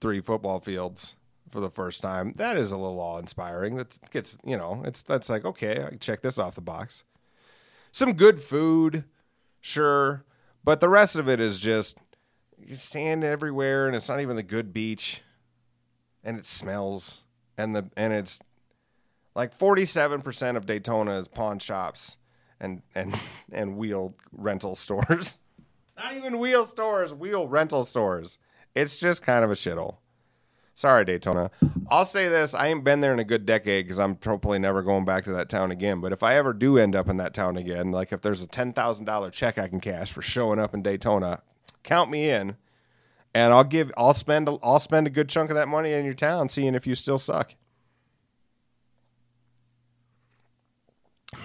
three 0.00 0.20
football 0.20 0.58
fields 0.58 1.14
for 1.56 1.62
the 1.62 1.70
first 1.70 2.02
time, 2.02 2.34
that 2.36 2.58
is 2.58 2.70
a 2.70 2.76
little 2.76 3.00
awe 3.00 3.18
inspiring. 3.18 3.76
That 3.76 3.98
gets 4.10 4.36
you 4.44 4.58
know, 4.58 4.82
it's 4.84 5.02
that's 5.02 5.30
like 5.30 5.46
okay, 5.46 5.82
I 5.82 5.88
can 5.88 5.98
check 5.98 6.20
this 6.20 6.38
off 6.38 6.54
the 6.54 6.60
box. 6.60 7.02
Some 7.92 8.12
good 8.12 8.42
food, 8.42 9.04
sure, 9.62 10.22
but 10.62 10.80
the 10.80 10.88
rest 10.90 11.16
of 11.16 11.30
it 11.30 11.40
is 11.40 11.58
just 11.58 11.96
you 12.58 12.76
stand 12.76 13.24
everywhere, 13.24 13.86
and 13.86 13.96
it's 13.96 14.06
not 14.06 14.20
even 14.20 14.36
the 14.36 14.42
good 14.42 14.74
beach, 14.74 15.22
and 16.22 16.36
it 16.36 16.44
smells, 16.44 17.22
and 17.56 17.74
the 17.74 17.88
and 17.96 18.12
it's 18.12 18.38
like 19.34 19.58
forty 19.58 19.86
seven 19.86 20.20
percent 20.20 20.58
of 20.58 20.66
Daytona 20.66 21.16
is 21.16 21.26
pawn 21.26 21.58
shops 21.58 22.18
and 22.60 22.82
and 22.94 23.18
and 23.50 23.78
wheel 23.78 24.14
rental 24.30 24.74
stores. 24.74 25.38
Not 25.96 26.14
even 26.14 26.38
wheel 26.38 26.66
stores, 26.66 27.14
wheel 27.14 27.48
rental 27.48 27.82
stores. 27.86 28.36
It's 28.74 28.98
just 28.98 29.22
kind 29.22 29.42
of 29.42 29.50
a 29.50 29.54
shithole. 29.54 29.96
Sorry, 30.76 31.06
Daytona. 31.06 31.50
I'll 31.90 32.04
say 32.04 32.28
this: 32.28 32.52
I 32.52 32.66
ain't 32.66 32.84
been 32.84 33.00
there 33.00 33.14
in 33.14 33.18
a 33.18 33.24
good 33.24 33.46
decade 33.46 33.86
because 33.86 33.98
I'm 33.98 34.14
probably 34.14 34.58
never 34.58 34.82
going 34.82 35.06
back 35.06 35.24
to 35.24 35.32
that 35.32 35.48
town 35.48 35.70
again. 35.70 36.02
But 36.02 36.12
if 36.12 36.22
I 36.22 36.36
ever 36.36 36.52
do 36.52 36.76
end 36.76 36.94
up 36.94 37.08
in 37.08 37.16
that 37.16 37.32
town 37.32 37.56
again, 37.56 37.92
like 37.92 38.12
if 38.12 38.20
there's 38.20 38.42
a 38.42 38.46
ten 38.46 38.74
thousand 38.74 39.06
dollar 39.06 39.30
check 39.30 39.56
I 39.56 39.68
can 39.68 39.80
cash 39.80 40.12
for 40.12 40.20
showing 40.20 40.58
up 40.58 40.74
in 40.74 40.82
Daytona, 40.82 41.40
count 41.82 42.10
me 42.10 42.28
in, 42.28 42.56
and 43.32 43.54
I'll 43.54 43.64
give, 43.64 43.90
I'll 43.96 44.12
spend, 44.12 44.50
I'll 44.62 44.78
spend 44.78 45.06
a 45.06 45.10
good 45.10 45.30
chunk 45.30 45.48
of 45.48 45.56
that 45.56 45.66
money 45.66 45.94
in 45.94 46.04
your 46.04 46.12
town, 46.12 46.50
seeing 46.50 46.74
if 46.74 46.86
you 46.86 46.94
still 46.94 47.16
suck. 47.16 47.54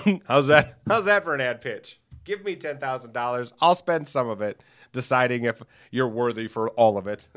how's 0.26 0.48
that? 0.48 0.78
How's 0.86 1.06
that 1.06 1.24
for 1.24 1.34
an 1.34 1.40
ad 1.40 1.62
pitch? 1.62 2.02
Give 2.26 2.44
me 2.44 2.58
ten 2.58 2.80
thousand 2.80 3.14
dollars. 3.14 3.54
I'll 3.62 3.76
spend 3.76 4.10
some 4.10 4.28
of 4.28 4.42
it, 4.42 4.62
deciding 4.92 5.46
if 5.46 5.64
you're 5.90 6.10
worthy 6.10 6.50
for 6.50 6.70
all 6.72 6.98
of 6.98 7.08
it. 7.08 7.30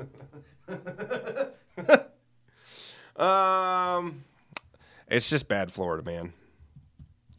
um, 3.16 4.24
it's 5.08 5.30
just 5.30 5.48
bad 5.48 5.72
Florida, 5.72 6.02
man. 6.02 6.32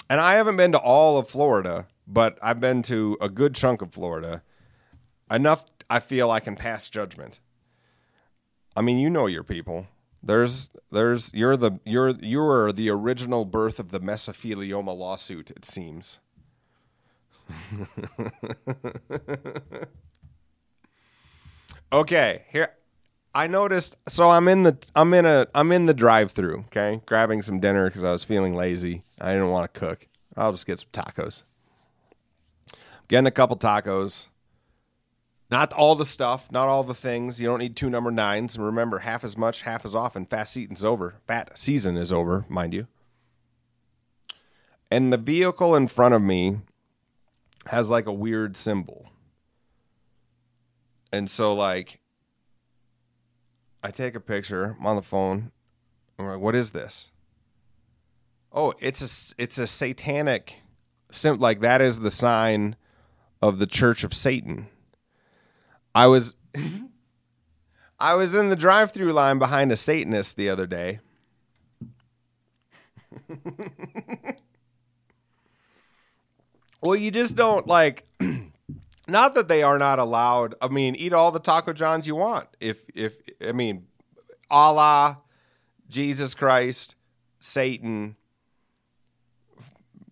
And 0.10 0.22
I 0.22 0.36
haven't 0.36 0.58
been 0.58 0.72
to 0.74 0.77
all 0.77 1.17
of 1.17 1.29
Florida, 1.29 1.88
but 2.08 2.38
I've 2.41 2.60
been 2.60 2.84
to 2.84 3.17
a 3.20 3.29
good 3.29 3.55
chunk 3.55 3.82
of 3.82 3.91
Florida. 3.91 4.44
Enough, 5.32 5.65
I 5.89 6.00
feel 6.00 6.29
I 6.29 6.39
can 6.39 6.55
pass 6.55 6.88
judgment. 6.89 7.39
I 8.75 8.82
mean, 8.82 9.00
you 9.00 9.10
know 9.10 9.25
your 9.25 9.44
people. 9.44 9.88
There's, 10.22 10.70
there's, 10.91 11.34
you're 11.34 11.58
the, 11.58 11.79
you're, 11.86 12.12
you're 12.22 12.72
the 12.72 12.89
original 12.89 13.46
birth 13.46 13.79
of 13.79 13.89
the 13.89 14.00
mesothelioma 14.00 14.96
lawsuit. 14.96 15.50
It 15.51 15.65
seems. 15.65 16.20
okay, 21.91 22.46
here 22.51 22.72
I 23.36 23.48
noticed. 23.48 23.98
So 24.08 24.32
I'm 24.32 24.48
in 24.48 24.63
the 24.63 24.77
I'm 24.96 25.13
in 25.13 25.25
a 25.25 25.46
I'm 25.54 25.74
in 25.74 25.86
the 25.86 25.94
drive-through. 25.94 26.60
Okay, 26.68 27.01
grabbing 27.06 27.42
some 27.42 27.60
dinner 27.60 27.88
because 27.89 28.04
I 28.04 28.13
was 28.13 28.24
feeling 28.24 28.56
lazy. 28.56 29.04
I 29.20 29.34
didn't 29.34 29.50
want 29.50 29.72
to 29.72 29.80
cook. 29.80 30.08
I'll 30.38 30.54
just 30.54 30.65
get 30.65 30.80
some 30.80 30.89
tacos. 30.94 31.44
Getting 33.10 33.27
a 33.27 33.32
couple 33.32 33.58
tacos. 33.58 34.27
Not 35.51 35.74
all 35.74 35.96
the 35.96 36.08
stuff, 36.08 36.51
not 36.51 36.68
all 36.68 36.84
the 36.84 36.96
things. 36.96 37.39
You 37.39 37.48
don't 37.48 37.60
need 37.60 37.75
two 37.75 37.89
number 37.89 38.10
nines. 38.10 38.56
And 38.56 38.65
remember, 38.65 39.00
half 39.00 39.24
as 39.24 39.38
much, 39.38 39.62
half 39.62 39.86
as 39.86 39.96
often. 39.96 40.25
Fast 40.25 40.54
season's 40.54 40.84
over. 40.84 41.15
Fat 41.27 41.56
season 41.58 41.98
is 41.98 42.12
over, 42.12 42.46
mind 42.50 42.74
you. 42.74 42.88
And 44.89 45.13
the 45.13 45.18
vehicle 45.18 45.75
in 45.75 45.88
front 45.88 46.15
of 46.15 46.22
me 46.22 46.62
has 47.68 47.89
like 47.89 48.08
a 48.08 48.13
weird 48.13 48.58
symbol. 48.58 49.10
And 51.12 51.30
so, 51.30 51.54
like, 51.54 52.00
I 53.86 53.92
take 53.92 54.15
a 54.15 54.20
picture. 54.20 54.75
I'm 54.80 54.86
on 54.88 54.96
the 54.96 55.04
phone. 55.04 55.51
I'm 56.18 56.25
like, 56.25 56.39
what 56.39 56.56
is 56.56 56.72
this? 56.72 57.12
Oh, 58.51 58.74
it's 58.80 59.00
a 59.00 59.10
it's 59.39 59.60
a 59.60 59.68
satanic 59.68 60.56
sim 61.12 61.38
like 61.38 61.60
that 61.60 61.84
is 61.84 62.00
the 62.00 62.10
sign 62.10 62.77
of 63.44 63.60
the 63.60 63.68
Church 63.68 64.04
of 64.04 64.12
Satan. 64.12 64.70
I 65.94 66.08
was 66.08 66.34
I 68.00 68.15
was 68.15 68.34
in 68.34 68.50
the 68.50 68.56
drive-through 68.56 69.13
line 69.13 69.38
behind 69.38 69.72
a 69.72 69.75
Satanist 69.75 70.36
the 70.36 70.50
other 70.50 70.65
day. 70.65 70.98
well, 76.82 76.96
you 76.96 77.12
just 77.12 77.36
don't 77.36 77.68
like 77.68 78.04
not 79.08 79.36
that 79.36 79.48
they 79.48 79.64
are 79.64 79.78
not 79.78 80.00
allowed. 80.00 80.56
I 80.62 80.68
mean, 80.68 80.96
eat 80.96 81.14
all 81.14 81.32
the 81.32 81.40
Taco 81.40 81.74
Johns 81.74 82.08
you 82.08 82.16
want. 82.16 82.48
If 82.60 82.84
if 82.94 83.18
I 83.46 83.52
mean, 83.52 83.88
Allah, 84.50 85.20
Jesus 85.90 86.34
Christ, 86.34 86.96
Satan, 87.40 88.16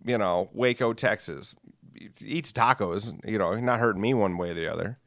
you 0.06 0.18
know, 0.18 0.50
Waco, 0.54 0.94
Texas, 0.94 1.56
eats 2.22 2.54
tacos. 2.54 3.14
You 3.28 3.38
know, 3.38 3.56
not 3.60 3.80
hurting 3.80 4.02
me 4.02 4.14
one 4.14 4.38
way 4.38 4.52
or 4.52 4.54
the 4.54 4.72
other. 4.72 5.00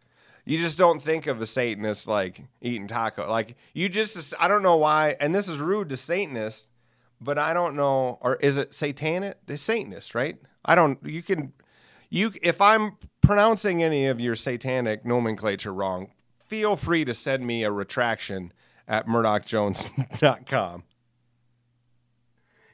You 0.44 0.58
just 0.58 0.78
don't 0.78 1.02
think 1.02 1.26
of 1.26 1.40
a 1.40 1.46
Satanist 1.46 2.06
like 2.06 2.42
eating 2.60 2.86
taco. 2.86 3.28
Like 3.28 3.56
you 3.74 3.88
just, 3.88 4.32
I 4.38 4.46
don't 4.46 4.62
know 4.62 4.76
why. 4.76 5.16
And 5.20 5.34
this 5.34 5.48
is 5.48 5.58
rude 5.58 5.88
to 5.88 5.96
Satanists, 5.96 6.68
but 7.20 7.36
I 7.36 7.52
don't 7.52 7.74
know. 7.74 8.18
Or 8.20 8.36
is 8.36 8.56
it 8.56 8.72
satanic? 8.72 9.38
It's 9.48 9.62
Satanist, 9.62 10.14
right? 10.14 10.38
I 10.64 10.74
don't. 10.74 10.98
You 11.04 11.22
can 11.22 11.52
you 12.16 12.32
if 12.42 12.60
I'm 12.60 12.96
pronouncing 13.20 13.82
any 13.82 14.06
of 14.06 14.20
your 14.20 14.34
satanic 14.34 15.04
nomenclature 15.04 15.72
wrong, 15.72 16.12
feel 16.46 16.76
free 16.76 17.04
to 17.04 17.12
send 17.12 17.46
me 17.46 17.64
a 17.64 17.70
retraction 17.70 18.52
at 18.88 19.06
murdocjones.com. 19.06 20.84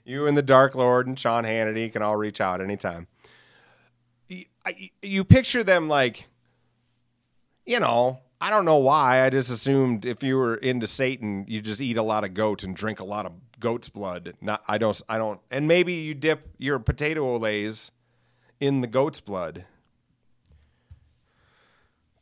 You 0.04 0.26
and 0.26 0.37
the 0.37 0.42
Dark 0.42 0.75
Lord 0.75 1.06
and 1.06 1.18
Sean 1.18 1.44
Hannity 1.44 1.92
can 1.92 2.02
all 2.02 2.16
reach 2.16 2.40
out 2.40 2.61
anytime. 2.61 3.06
You 5.02 5.25
picture 5.25 5.64
them 5.64 5.88
like, 5.88 6.28
you 7.66 7.80
know, 7.80 8.20
I 8.40 8.50
don't 8.50 8.64
know 8.64 8.78
why. 8.78 9.25
I 9.25 9.30
just 9.30 9.50
assumed 9.50 10.04
if 10.04 10.22
you 10.22 10.37
were 10.37 10.56
into 10.56 10.87
Satan, 10.87 11.44
you 11.49 11.61
just 11.61 11.80
eat 11.80 11.96
a 11.96 12.02
lot 12.02 12.25
of 12.25 12.34
goat 12.34 12.62
and 12.62 12.75
drink 12.75 13.00
a 13.00 13.04
lot 13.04 13.26
of 13.26 13.32
goat's 13.61 13.88
blood. 13.88 14.34
Not, 14.40 14.62
I 14.66 14.78
don't, 14.78 15.00
I 15.08 15.18
don't, 15.18 15.40
and 15.50 15.68
maybe 15.68 15.94
you 15.94 16.14
dip 16.14 16.49
your 16.58 16.78
potato 16.80 17.38
olés 17.38 17.92
in 18.62 18.81
the 18.81 18.87
goat's 18.87 19.21
blood. 19.21 19.64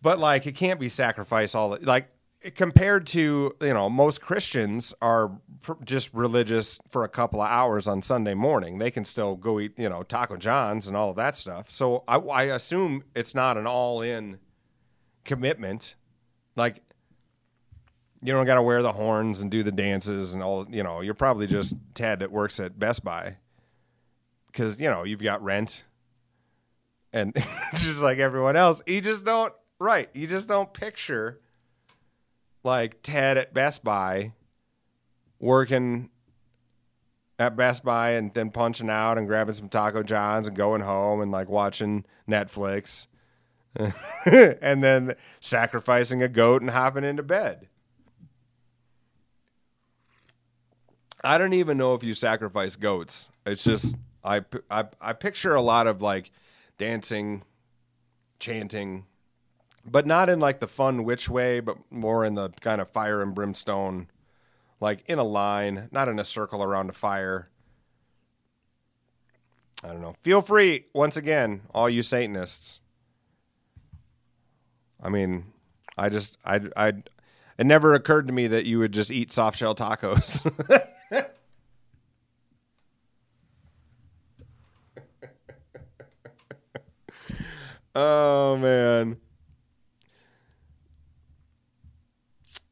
But 0.01 0.19
like 0.19 0.47
it 0.47 0.55
can't 0.55 0.81
be 0.81 0.89
sacrificed 0.89 1.55
all 1.55 1.77
like 1.83 2.09
compared 2.55 3.07
to 3.09 3.55
you 3.61 3.75
know 3.75 3.91
most 3.91 4.23
Christians 4.23 4.95
are 5.03 5.39
pr- 5.61 5.75
just 5.85 6.15
religious 6.15 6.81
for 6.89 7.05
a 7.05 7.11
couple 7.11 7.43
of 7.43 7.51
hours 7.51 7.87
on 7.87 8.01
Sunday 8.01 8.33
morning. 8.33 8.79
They 8.79 8.91
can 8.91 9.05
still 9.05 9.37
go 9.37 9.61
eat 9.61 9.79
you 9.79 9.91
know 9.91 10.03
Taco 10.03 10.39
John's 10.39 10.89
and 10.89 10.97
all 10.97 11.11
of 11.11 11.17
that 11.17 11.37
stuff. 11.37 11.71
So 11.71 12.05
I, 12.09 12.17
I 12.17 12.43
assume 12.45 13.05
it's 13.15 13.35
not 13.35 13.59
an 13.59 13.67
all 13.67 14.01
in 14.01 14.39
commitment. 15.27 15.95
Like 16.57 16.83
you 18.23 18.33
don't 18.33 18.47
got 18.47 18.55
to 18.55 18.63
wear 18.63 18.81
the 18.81 18.93
horns 18.93 19.43
and 19.43 19.51
do 19.51 19.63
the 19.63 19.73
dances 19.73 20.33
and 20.33 20.43
all. 20.43 20.67
You 20.71 20.85
know, 20.85 21.03
you're 21.03 21.13
probably 21.13 21.47
just 21.47 21.77
Ted 21.93 22.21
that 22.21 22.33
works 22.33 22.59
at 22.61 22.79
Best 22.79 23.05
Buy 23.05 23.37
because 24.47 24.81
you 24.81 24.89
know 24.89 25.05
you've 25.05 25.23
got 25.23 25.43
rent 25.43 25.85
and 27.13 27.35
just 27.75 28.03
like 28.03 28.19
everyone 28.19 28.57
else. 28.57 28.83
You 28.87 29.01
just 29.01 29.25
don't 29.25 29.53
right. 29.79 30.09
You 30.15 30.27
just 30.27 30.49
don't 30.49 30.73
picture 30.73 31.41
like 32.63 33.03
Ted 33.03 33.39
at 33.39 33.55
Best 33.55 33.83
Buy 33.85 34.33
working 35.39 36.11
at 37.39 37.57
Best 37.57 37.85
Buy 37.85 38.11
and 38.11 38.33
then 38.35 38.51
punching 38.51 38.91
out 38.91 39.17
and 39.17 39.27
grabbing 39.27 39.55
some 39.55 39.69
Taco 39.69 40.03
Johns 40.03 40.47
and 40.47 40.57
going 40.57 40.83
home 40.83 41.23
and 41.23 41.31
like 41.31 41.49
watching 41.49 42.05
Netflix 42.29 43.07
and 44.27 44.85
then 44.85 45.15
sacrificing 45.41 46.23
a 46.23 46.29
goat 46.29 46.61
and 46.61 46.71
hopping 46.71 47.05
into 47.05 47.23
bed. 47.23 47.69
I 51.23 51.39
don't 51.39 51.53
even 51.53 51.77
know 51.77 51.95
if 51.95 52.03
you 52.03 52.15
sacrifice 52.15 52.77
goats. 52.77 53.31
It's 53.47 53.63
just 53.63 53.97
I, 54.25 54.45
I 54.71 54.85
I 55.01 55.13
picture 55.13 55.55
a 55.55 55.61
lot 55.61 55.87
of 55.87 56.03
like 56.03 56.31
dancing, 56.81 57.43
chanting, 58.39 59.05
but 59.85 60.07
not 60.07 60.31
in 60.31 60.41
like 60.41 60.61
the 60.61 60.67
fun 60.67 61.05
witch 61.05 61.29
way, 61.29 61.61
but 61.61 61.77
more 61.91 62.25
in 62.25 62.35
the 62.35 62.49
kind 62.63 62.81
of 62.81 62.89
fire 62.89 63.21
and 63.21 63.35
brimstone, 63.35 64.09
like 64.81 65.05
in 65.07 65.19
a 65.19 65.25
line, 65.25 65.89
not 65.93 66.09
in 66.09 66.19
a 66.19 66.25
circle 66.25 66.63
around 66.63 66.89
a 66.89 66.95
fire. 66.95 67.51
I 69.85 69.89
don't 69.89 70.01
know. 70.01 70.15
Feel 70.23 70.41
free, 70.41 70.87
once 70.95 71.19
again, 71.19 71.61
all 71.75 71.89
you 71.89 72.03
Satanists. 72.03 72.81
I 75.03 75.11
mean, 75.11 75.53
I 75.99 76.09
just, 76.09 76.39
I, 76.47 76.61
I, 76.77 76.89
it 77.59 77.67
never 77.67 77.93
occurred 77.93 78.27
to 78.29 78.33
me 78.33 78.47
that 78.47 78.65
you 78.65 78.79
would 78.79 78.93
just 78.93 79.11
eat 79.11 79.31
soft 79.31 79.59
shell 79.59 79.75
tacos. 79.75 80.51
oh 87.95 88.57
man. 88.57 89.17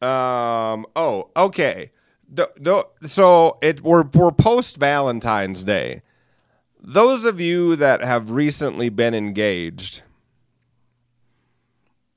Um. 0.00 0.86
Oh. 0.94 1.30
Okay. 1.36 1.90
The, 2.30 2.50
the, 2.56 2.86
so 3.08 3.58
it 3.62 3.82
we're 3.82 4.04
we're 4.04 4.30
post 4.30 4.76
Valentine's 4.76 5.64
Day. 5.64 6.02
Those 6.80 7.24
of 7.24 7.40
you 7.40 7.74
that 7.76 8.02
have 8.02 8.30
recently 8.30 8.90
been 8.90 9.14
engaged, 9.14 10.02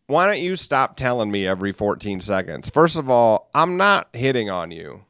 why 0.07 0.27
don't 0.27 0.41
you 0.41 0.55
stop 0.55 0.95
telling 0.95 1.31
me 1.31 1.47
every 1.47 1.71
14 1.71 2.19
seconds? 2.19 2.69
First 2.69 2.97
of 2.97 3.09
all, 3.09 3.49
I'm 3.55 3.77
not 3.77 4.09
hitting 4.13 4.49
on 4.49 4.69
you. 4.69 5.05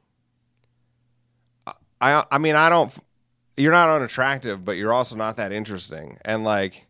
I 2.00 2.24
I 2.32 2.38
mean 2.38 2.56
I 2.56 2.70
don't. 2.70 2.94
You're 3.58 3.72
not 3.74 3.90
unattractive, 3.90 4.64
but 4.64 4.78
you're 4.78 4.94
also 4.94 5.18
not 5.18 5.38
that 5.38 5.52
interesting. 5.52 6.20
And 6.24 6.44
like, 6.44 6.86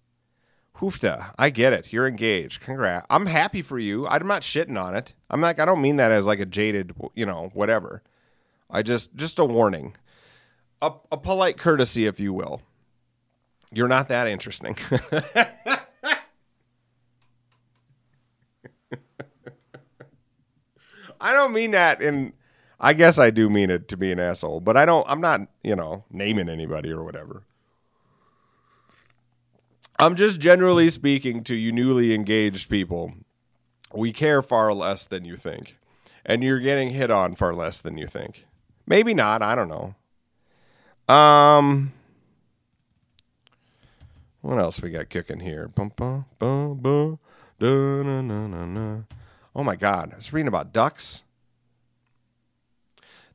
hoofta, 0.82 1.34
I 1.38 1.52
get 1.52 1.74
it. 1.74 1.94
You're 1.94 2.08
engaged. 2.08 2.62
Congrats. 2.62 3.06
I'm 3.10 3.28
happy 3.28 3.62
for 3.62 3.78
you. 3.80 4.08
I'm 4.08 4.28
not 4.28 4.42
shitting 4.42 4.82
on 4.82 4.96
it. 4.96 5.14
I'm 5.30 5.40
like 5.42 5.60
I 5.60 5.66
don't 5.66 5.82
mean 5.82 5.98
that 5.98 6.12
as 6.12 6.26
like 6.26 6.40
a 6.40 6.46
jaded, 6.46 6.94
you 7.14 7.26
know, 7.26 7.52
whatever. 7.54 8.02
I 8.70 8.82
just 8.82 9.16
just 9.16 9.40
a 9.40 9.46
warning, 9.46 9.96
a, 10.82 10.92
a 11.12 11.18
polite 11.18 11.58
courtesy, 11.58 12.08
if 12.08 12.20
you 12.20 12.34
will. 12.34 12.62
You're 13.72 13.88
not 13.88 14.10
that 14.10 14.28
interesting. 14.28 14.76
I 21.22 21.34
don't 21.34 21.54
mean 21.54 21.72
that 21.72 22.02
in 22.02 22.34
I 22.80 22.94
guess 22.94 23.20
I 23.20 23.30
do 23.30 23.48
mean 23.50 23.70
it 23.70 23.88
to 23.90 23.98
be 23.98 24.12
an 24.12 24.20
asshole, 24.20 24.60
but 24.62 24.76
I 24.76 24.86
don't 24.86 25.06
I'm 25.08 25.22
not, 25.22 25.42
you 25.64 25.76
know, 25.76 26.04
naming 26.10 26.50
anybody 26.50 26.92
or 26.92 27.04
whatever. 27.04 27.44
I'm 30.02 30.16
just 30.16 30.40
generally 30.40 30.90
speaking 30.90 31.44
to 31.44 31.56
you 31.56 31.72
newly 31.72 32.16
engaged 32.16 32.72
people. 32.72 33.14
We 33.94 34.12
care 34.12 34.42
far 34.42 34.74
less 34.74 35.06
than 35.06 35.26
you 35.26 35.38
think. 35.38 35.78
And 36.26 36.44
you're 36.44 36.60
getting 36.60 36.90
hit 36.90 37.12
on 37.12 37.36
far 37.36 37.54
less 37.54 37.80
than 37.80 38.00
you 38.00 38.08
think. 38.08 38.48
Maybe 38.88 39.14
not, 39.14 39.44
I 39.44 39.54
don't 39.54 39.70
know. 39.70 41.14
Um 41.14 41.94
what 44.42 44.58
else 44.58 44.82
we 44.82 44.90
got 44.90 45.12
cooking 45.12 45.40
here? 45.40 45.68
Bum, 45.68 45.92
bum, 45.96 46.26
bum, 46.40 46.80
bum, 46.80 47.20
da, 47.60 48.02
na, 48.02 48.22
na, 48.22 48.66
na. 48.66 49.02
Oh 49.56 49.64
my 49.64 49.76
god, 49.76 50.14
I 50.14 50.16
was 50.16 50.34
reading 50.34 50.48
about 50.48 50.74
ducks. 50.74 51.22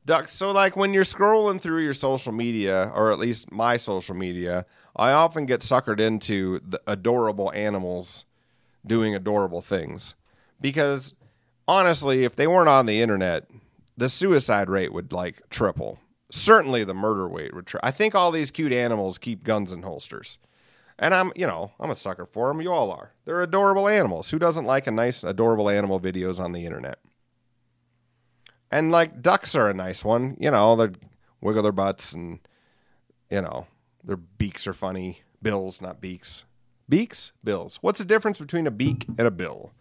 Ducks. 0.03 0.33
So 0.33 0.51
like 0.51 0.75
when 0.75 0.93
you're 0.93 1.05
scrolling 1.05 1.61
through 1.61 1.83
your 1.83 1.93
social 1.93 2.33
media, 2.33 2.91
or 2.93 3.11
at 3.13 3.19
least 3.19 3.53
my 3.53 3.77
social 3.77 4.15
media, 4.15 4.65
I 4.97 5.11
often 5.11 5.45
get 5.45 5.61
suckered 5.61 5.99
into 5.99 6.59
the 6.67 6.81
adorable 6.87 7.51
animals 7.53 8.25
doing 8.85 9.15
adorable 9.15 9.61
things. 9.61 10.15
Because 10.59 11.13
honestly, 11.67 12.23
if 12.23 12.35
they 12.35 12.47
weren't 12.47 12.69
on 12.69 12.87
the 12.87 13.01
internet, 13.01 13.47
the 13.95 14.09
suicide 14.09 14.69
rate 14.69 14.93
would 14.93 15.11
like 15.11 15.47
triple. 15.49 15.99
Certainly 16.31 16.83
the 16.83 16.93
murder 16.93 17.27
rate 17.27 17.53
would. 17.53 17.69
I 17.83 17.91
think 17.91 18.15
all 18.15 18.31
these 18.31 18.51
cute 18.51 18.73
animals 18.73 19.17
keep 19.17 19.43
guns 19.43 19.71
in 19.71 19.83
holsters. 19.83 20.39
And 20.99 21.13
I'm, 21.13 21.31
you 21.35 21.45
know, 21.45 21.71
I'm 21.79 21.91
a 21.91 21.95
sucker 21.95 22.25
for 22.25 22.47
them. 22.47 22.61
You 22.61 22.71
all 22.71 22.91
are. 22.91 23.13
They're 23.25 23.43
adorable 23.43 23.87
animals. 23.87 24.31
Who 24.31 24.39
doesn't 24.39 24.65
like 24.65 24.87
a 24.87 24.91
nice, 24.91 25.23
adorable 25.23 25.69
animal 25.69 25.99
videos 25.99 26.39
on 26.39 26.53
the 26.53 26.65
internet? 26.65 26.99
And 28.71 28.91
like 28.91 29.21
ducks 29.21 29.53
are 29.55 29.69
a 29.69 29.75
nice 29.75 30.03
one. 30.03 30.37
You 30.39 30.51
know, 30.51 30.75
they 30.75 30.97
wiggle 31.39 31.63
their 31.63 31.71
butts 31.71 32.13
and, 32.13 32.39
you 33.29 33.41
know, 33.41 33.67
their 34.07 34.17
beaks 34.17 34.65
are 34.65 34.73
funny. 34.73 35.21
Bills, 35.41 35.81
not 35.81 36.01
beaks. 36.01 36.45
Beaks, 36.89 37.33
bills. 37.43 37.77
What's 37.81 37.99
the 37.99 38.05
difference 38.05 38.39
between 38.39 38.65
a 38.65 38.71
beak 38.71 39.05
and 39.17 39.27
a 39.27 39.31
bill? 39.31 39.73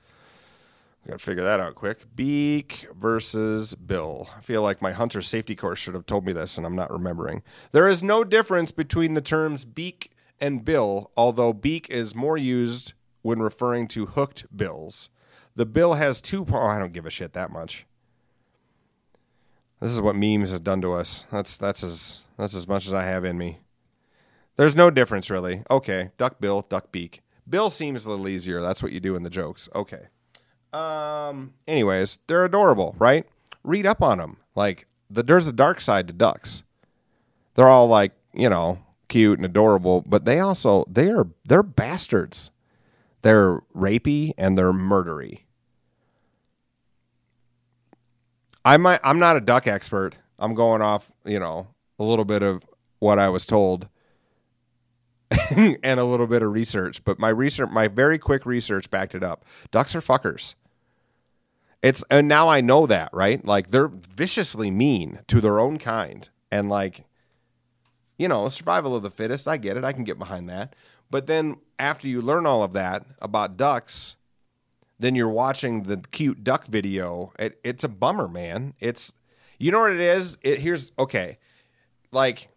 I 1.04 1.10
gotta 1.10 1.18
figure 1.20 1.44
that 1.44 1.60
out 1.60 1.76
quick. 1.76 2.04
Beak 2.16 2.88
versus 2.98 3.76
bill. 3.76 4.28
I 4.36 4.40
feel 4.40 4.62
like 4.62 4.82
my 4.82 4.90
hunter 4.90 5.22
safety 5.22 5.54
course 5.54 5.78
should 5.78 5.94
have 5.94 6.06
told 6.06 6.26
me 6.26 6.32
this, 6.32 6.56
and 6.58 6.66
I'm 6.66 6.74
not 6.74 6.90
remembering. 6.90 7.44
There 7.70 7.88
is 7.88 8.02
no 8.02 8.24
difference 8.24 8.72
between 8.72 9.14
the 9.14 9.20
terms 9.20 9.64
beak 9.64 10.10
and 10.40 10.64
bill, 10.64 11.12
although 11.16 11.52
beak 11.52 11.88
is 11.88 12.16
more 12.16 12.36
used 12.36 12.92
when 13.22 13.40
referring 13.40 13.86
to 13.88 14.06
hooked 14.06 14.46
bills. 14.54 15.08
The 15.54 15.64
bill 15.64 15.94
has 15.94 16.20
two. 16.20 16.44
Oh, 16.52 16.66
I 16.66 16.80
don't 16.80 16.92
give 16.92 17.06
a 17.06 17.10
shit 17.10 17.32
that 17.34 17.52
much. 17.52 17.86
This 19.80 19.92
is 19.92 20.02
what 20.02 20.16
memes 20.16 20.50
has 20.50 20.60
done 20.60 20.80
to 20.80 20.92
us. 20.94 21.24
That's 21.30 21.56
that's 21.56 21.84
as 21.84 22.22
that's 22.36 22.56
as 22.56 22.66
much 22.66 22.88
as 22.88 22.92
I 22.92 23.04
have 23.04 23.24
in 23.24 23.38
me. 23.38 23.60
There's 24.56 24.74
no 24.74 24.90
difference 24.90 25.30
really. 25.30 25.62
Okay, 25.70 26.10
duck 26.16 26.40
bill, 26.40 26.66
duck 26.68 26.90
beak. 26.92 27.22
Bill 27.48 27.70
seems 27.70 28.04
a 28.04 28.10
little 28.10 28.28
easier. 28.28 28.60
That's 28.60 28.82
what 28.82 28.92
you 28.92 29.00
do 29.00 29.14
in 29.14 29.22
the 29.22 29.30
jokes. 29.30 29.68
Okay. 29.74 30.08
Um. 30.72 31.54
Anyways, 31.68 32.18
they're 32.26 32.44
adorable, 32.44 32.94
right? 32.98 33.26
Read 33.62 33.86
up 33.86 34.02
on 34.02 34.18
them. 34.18 34.38
Like 34.54 34.86
the 35.10 35.22
there's 35.22 35.46
a 35.46 35.52
dark 35.52 35.80
side 35.80 36.06
to 36.08 36.12
ducks. 36.12 36.62
They're 37.54 37.68
all 37.68 37.86
like 37.88 38.12
you 38.34 38.48
know 38.48 38.78
cute 39.08 39.38
and 39.38 39.46
adorable, 39.46 40.02
but 40.06 40.24
they 40.24 40.40
also 40.40 40.84
they 40.90 41.10
are 41.10 41.28
they're 41.46 41.62
bastards. 41.62 42.50
They're 43.22 43.60
rapey 43.74 44.32
and 44.38 44.56
they're 44.56 44.72
murdery. 44.72 45.40
I 48.64 48.76
might 48.76 49.00
I'm 49.04 49.18
not 49.18 49.36
a 49.36 49.40
duck 49.40 49.66
expert. 49.66 50.16
I'm 50.38 50.54
going 50.54 50.82
off, 50.82 51.10
you 51.24 51.38
know, 51.38 51.68
a 51.98 52.04
little 52.04 52.24
bit 52.24 52.42
of 52.42 52.62
what 52.98 53.18
I 53.18 53.28
was 53.28 53.46
told 53.46 53.88
and 55.56 56.00
a 56.00 56.04
little 56.04 56.26
bit 56.26 56.42
of 56.42 56.52
research, 56.52 57.02
but 57.04 57.18
my 57.18 57.28
research 57.28 57.70
my 57.70 57.88
very 57.88 58.18
quick 58.18 58.46
research 58.46 58.90
backed 58.90 59.14
it 59.14 59.22
up. 59.22 59.44
Ducks 59.70 59.94
are 59.94 60.00
fuckers. 60.00 60.54
It's 61.82 62.04
and 62.10 62.28
now 62.28 62.48
I 62.48 62.60
know 62.60 62.86
that, 62.86 63.10
right? 63.12 63.44
Like 63.44 63.70
they're 63.70 63.88
viciously 63.88 64.70
mean 64.70 65.20
to 65.28 65.40
their 65.40 65.58
own 65.58 65.78
kind 65.78 66.28
and 66.50 66.68
like 66.68 67.04
you 68.18 68.28
know, 68.28 68.48
survival 68.48 68.96
of 68.96 69.02
the 69.02 69.10
fittest. 69.10 69.46
I 69.46 69.56
get 69.56 69.76
it. 69.76 69.84
I 69.84 69.92
can 69.92 70.04
get 70.04 70.18
behind 70.18 70.48
that. 70.48 70.74
But 71.10 71.26
then 71.26 71.56
after 71.78 72.08
you 72.08 72.20
learn 72.20 72.46
all 72.46 72.62
of 72.62 72.72
that 72.72 73.04
about 73.20 73.56
ducks, 73.56 74.16
then 74.98 75.14
you're 75.14 75.28
watching 75.28 75.84
the 75.84 75.98
cute 76.10 76.42
duck 76.42 76.66
video. 76.66 77.32
It, 77.38 77.60
it's 77.62 77.84
a 77.84 77.88
bummer, 77.88 78.28
man. 78.28 78.74
It's 78.80 79.12
you 79.58 79.70
know 79.70 79.80
what 79.80 79.92
it 79.92 80.00
is. 80.00 80.38
It 80.42 80.60
here's 80.60 80.92
okay. 80.98 81.38
Like, 82.12 82.48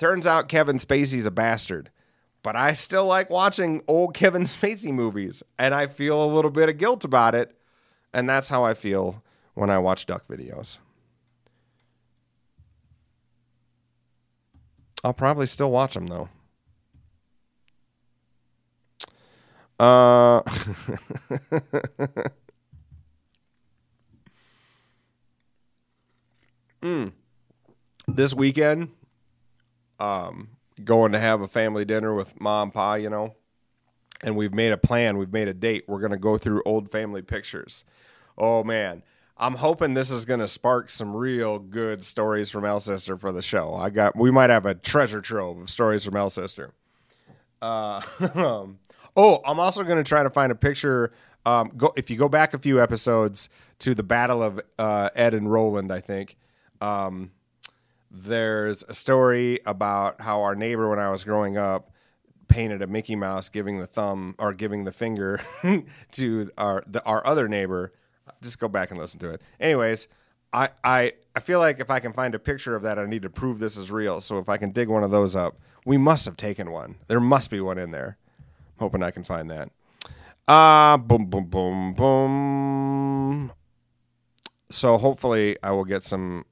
turns 0.00 0.26
out 0.26 0.48
Kevin 0.48 0.78
Spacey's 0.78 1.26
a 1.26 1.30
bastard, 1.30 1.90
but 2.42 2.56
I 2.56 2.72
still 2.72 3.04
like 3.04 3.28
watching 3.28 3.82
old 3.86 4.14
Kevin 4.20 4.44
Spacey 4.44 4.92
movies, 4.92 5.42
and 5.58 5.74
I 5.74 5.86
feel 5.86 6.24
a 6.24 6.32
little 6.34 6.50
bit 6.50 6.70
of 6.70 6.78
guilt 6.78 7.04
about 7.04 7.34
it 7.34 7.54
And 8.12 8.28
that's 8.28 8.48
how 8.48 8.64
I 8.64 8.74
feel 8.74 9.22
when 9.54 9.70
I 9.70 9.78
watch 9.78 10.06
duck 10.06 10.26
videos. 10.26 10.78
I'll 15.04 15.12
probably 15.12 15.46
still 15.46 15.70
watch 15.70 15.94
them 15.94 16.06
though. 16.08 16.28
Uh, 19.78 20.42
mm. 26.82 27.12
This 28.06 28.34
weekend, 28.34 28.90
um, 30.00 30.48
going 30.82 31.12
to 31.12 31.18
have 31.18 31.40
a 31.40 31.48
family 31.48 31.84
dinner 31.84 32.14
with 32.14 32.40
mom 32.40 32.70
pa, 32.70 32.94
you 32.94 33.10
know, 33.10 33.34
and 34.22 34.36
we've 34.36 34.54
made 34.54 34.72
a 34.72 34.76
plan. 34.76 35.18
We've 35.18 35.32
made 35.32 35.48
a 35.48 35.54
date. 35.54 35.84
We're 35.86 36.00
going 36.00 36.12
to 36.12 36.18
go 36.18 36.38
through 36.38 36.62
old 36.64 36.90
family 36.90 37.22
pictures. 37.22 37.84
Oh, 38.36 38.64
man. 38.64 39.02
I'm 39.36 39.54
hoping 39.54 39.94
this 39.94 40.10
is 40.10 40.26
going 40.26 40.40
to 40.40 40.48
spark 40.48 40.90
some 40.90 41.16
real 41.16 41.58
good 41.58 42.04
stories 42.04 42.50
from 42.50 42.64
Alcester 42.66 43.16
for 43.16 43.32
the 43.32 43.40
show. 43.40 43.74
I 43.74 43.88
got, 43.88 44.14
we 44.14 44.30
might 44.30 44.50
have 44.50 44.66
a 44.66 44.74
treasure 44.74 45.22
trove 45.22 45.58
of 45.58 45.70
stories 45.70 46.04
from 46.04 46.16
Alcester. 46.16 46.72
Uh, 47.62 48.02
Oh, 49.16 49.40
I'm 49.44 49.58
also 49.58 49.82
going 49.82 50.02
to 50.02 50.08
try 50.08 50.22
to 50.22 50.30
find 50.30 50.52
a 50.52 50.54
picture. 50.54 51.12
Um, 51.44 51.72
go 51.76 51.92
if 51.96 52.10
you 52.10 52.16
go 52.16 52.28
back 52.28 52.54
a 52.54 52.58
few 52.58 52.80
episodes 52.80 53.48
to 53.80 53.94
the 53.94 54.02
Battle 54.02 54.42
of 54.42 54.60
uh, 54.78 55.10
Ed 55.14 55.34
and 55.34 55.50
Roland, 55.50 55.92
I 55.92 56.00
think 56.00 56.36
um, 56.80 57.30
there's 58.10 58.82
a 58.88 58.94
story 58.94 59.60
about 59.66 60.20
how 60.20 60.42
our 60.42 60.54
neighbor, 60.54 60.88
when 60.88 60.98
I 60.98 61.10
was 61.10 61.24
growing 61.24 61.56
up, 61.56 61.90
painted 62.48 62.82
a 62.82 62.86
Mickey 62.86 63.14
Mouse 63.14 63.48
giving 63.48 63.78
the 63.78 63.86
thumb 63.86 64.34
or 64.38 64.52
giving 64.52 64.84
the 64.84 64.92
finger 64.92 65.40
to 66.12 66.50
our 66.58 66.82
the, 66.86 67.02
our 67.04 67.24
other 67.26 67.48
neighbor. 67.48 67.92
Just 68.42 68.58
go 68.58 68.68
back 68.68 68.90
and 68.90 68.98
listen 68.98 69.20
to 69.20 69.30
it. 69.30 69.40
Anyways, 69.60 70.08
I, 70.52 70.70
I 70.82 71.12
I 71.34 71.40
feel 71.40 71.60
like 71.60 71.78
if 71.80 71.90
I 71.90 72.00
can 72.00 72.12
find 72.12 72.34
a 72.34 72.38
picture 72.38 72.74
of 72.74 72.82
that, 72.82 72.98
I 72.98 73.06
need 73.06 73.22
to 73.22 73.30
prove 73.30 73.58
this 73.58 73.76
is 73.76 73.90
real. 73.90 74.20
So 74.20 74.38
if 74.38 74.48
I 74.48 74.56
can 74.56 74.70
dig 74.70 74.88
one 74.88 75.04
of 75.04 75.10
those 75.10 75.36
up, 75.36 75.58
we 75.84 75.96
must 75.96 76.24
have 76.24 76.36
taken 76.36 76.70
one. 76.70 76.96
There 77.06 77.20
must 77.20 77.50
be 77.50 77.60
one 77.60 77.78
in 77.78 77.92
there. 77.92 78.18
I'm 78.48 78.80
hoping 78.80 79.02
I 79.02 79.10
can 79.12 79.24
find 79.24 79.50
that. 79.50 79.70
Uh, 80.48 80.96
boom, 80.96 81.26
boom, 81.26 81.44
boom, 81.44 81.94
boom. 81.94 83.52
So 84.70 84.98
hopefully 84.98 85.56
I 85.62 85.70
will 85.70 85.84
get 85.84 86.02
some. 86.02 86.44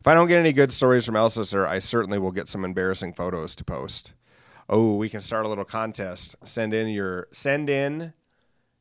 If 0.00 0.06
I 0.06 0.14
don't 0.14 0.28
get 0.28 0.38
any 0.38 0.54
good 0.54 0.72
stories 0.72 1.04
from 1.04 1.14
Alcester, 1.14 1.66
I 1.66 1.78
certainly 1.78 2.18
will 2.18 2.32
get 2.32 2.48
some 2.48 2.64
embarrassing 2.64 3.12
photos 3.12 3.54
to 3.56 3.64
post. 3.64 4.14
Oh, 4.66 4.96
we 4.96 5.10
can 5.10 5.20
start 5.20 5.44
a 5.44 5.48
little 5.48 5.64
contest. 5.66 6.36
Send 6.42 6.72
in 6.72 6.88
your 6.88 7.28
send 7.32 7.68
in 7.68 8.14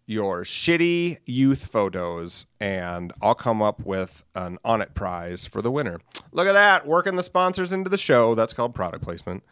your 0.06 0.46
shitty 0.46 1.18
youth 1.26 1.66
photos, 1.66 2.46
and 2.62 3.12
I'll 3.22 3.36
come 3.36 3.62
up 3.62 3.86
with 3.86 4.24
an 4.34 4.60
Onnit 4.64 4.94
prize 4.94 5.46
for 5.46 5.62
the 5.62 5.70
winner. 5.70 6.00
Look 6.32 6.48
at 6.48 6.54
that, 6.54 6.88
working 6.88 7.18
the 7.18 7.24
sponsors 7.24 7.74
into 7.74 7.90
the 7.90 7.98
show. 7.98 8.34
That's 8.34 8.54
called 8.54 8.74
product 8.74 9.04
placement. 9.04 9.44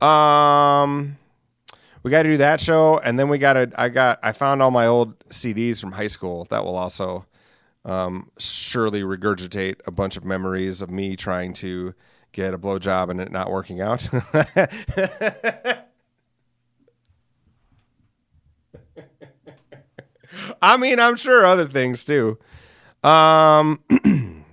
Um, 0.00 1.18
we 2.02 2.10
got 2.10 2.22
to 2.22 2.30
do 2.30 2.38
that 2.38 2.62
show, 2.62 2.96
and 2.98 3.18
then 3.18 3.28
we 3.28 3.36
got 3.36 3.52
to. 3.52 3.70
I 3.76 3.90
got. 3.90 4.20
I 4.22 4.32
found 4.32 4.62
all 4.62 4.70
my 4.70 4.86
old 4.86 5.18
CDs 5.28 5.82
from 5.82 5.92
high 5.92 6.06
school. 6.06 6.46
That 6.48 6.64
will 6.64 6.76
also 6.76 7.26
um, 7.84 8.30
surely 8.38 9.02
regurgitate 9.02 9.76
a 9.86 9.90
bunch 9.90 10.16
of 10.16 10.24
memories 10.24 10.80
of 10.82 10.90
me 10.90 11.16
trying 11.16 11.52
to 11.54 11.94
get 12.32 12.54
a 12.54 12.58
blowjob 12.58 13.10
and 13.10 13.20
it 13.20 13.30
not 13.30 13.50
working 13.50 13.80
out. 13.80 14.08
I 20.60 20.76
mean, 20.76 20.98
I'm 20.98 21.16
sure 21.16 21.44
other 21.46 21.66
things 21.66 22.04
too. 22.04 22.38
Um. 23.02 23.82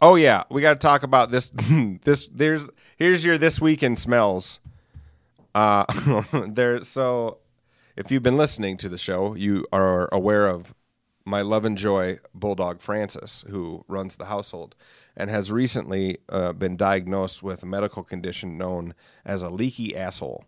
oh 0.00 0.14
yeah, 0.14 0.44
we 0.50 0.62
got 0.62 0.74
to 0.74 0.78
talk 0.78 1.02
about 1.02 1.30
this. 1.30 1.52
this 2.04 2.28
there's 2.28 2.68
here's 2.96 3.24
your 3.24 3.38
this 3.38 3.60
week 3.60 3.82
in 3.82 3.96
smells. 3.96 4.60
Uh, 5.54 5.84
there. 6.48 6.82
So, 6.82 7.38
if 7.96 8.10
you've 8.10 8.22
been 8.22 8.36
listening 8.36 8.76
to 8.78 8.88
the 8.88 8.98
show, 8.98 9.34
you 9.34 9.66
are 9.72 10.08
aware 10.12 10.46
of 10.46 10.74
my 11.24 11.42
love 11.42 11.64
and 11.64 11.76
joy 11.76 12.18
bulldog 12.34 12.80
Francis, 12.80 13.44
who 13.48 13.84
runs 13.88 14.16
the 14.16 14.26
household, 14.26 14.74
and 15.16 15.30
has 15.30 15.52
recently 15.52 16.18
uh, 16.28 16.52
been 16.52 16.76
diagnosed 16.76 17.42
with 17.42 17.62
a 17.62 17.66
medical 17.66 18.02
condition 18.02 18.56
known 18.56 18.94
as 19.24 19.42
a 19.42 19.50
leaky 19.50 19.96
asshole, 19.96 20.44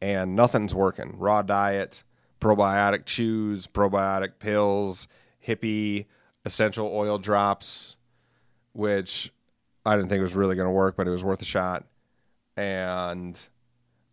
and 0.00 0.36
nothing's 0.36 0.74
working. 0.74 1.14
Raw 1.18 1.42
diet, 1.42 2.02
probiotic 2.40 3.04
chews, 3.04 3.66
probiotic 3.66 4.38
pills, 4.38 5.08
hippie 5.46 6.06
essential 6.44 6.90
oil 6.92 7.18
drops, 7.18 7.96
which 8.72 9.32
I 9.84 9.96
didn't 9.96 10.08
think 10.08 10.22
was 10.22 10.34
really 10.34 10.56
going 10.56 10.66
to 10.66 10.72
work, 10.72 10.96
but 10.96 11.06
it 11.06 11.10
was 11.10 11.24
worth 11.24 11.42
a 11.42 11.46
shot, 11.46 11.86
and 12.56 13.40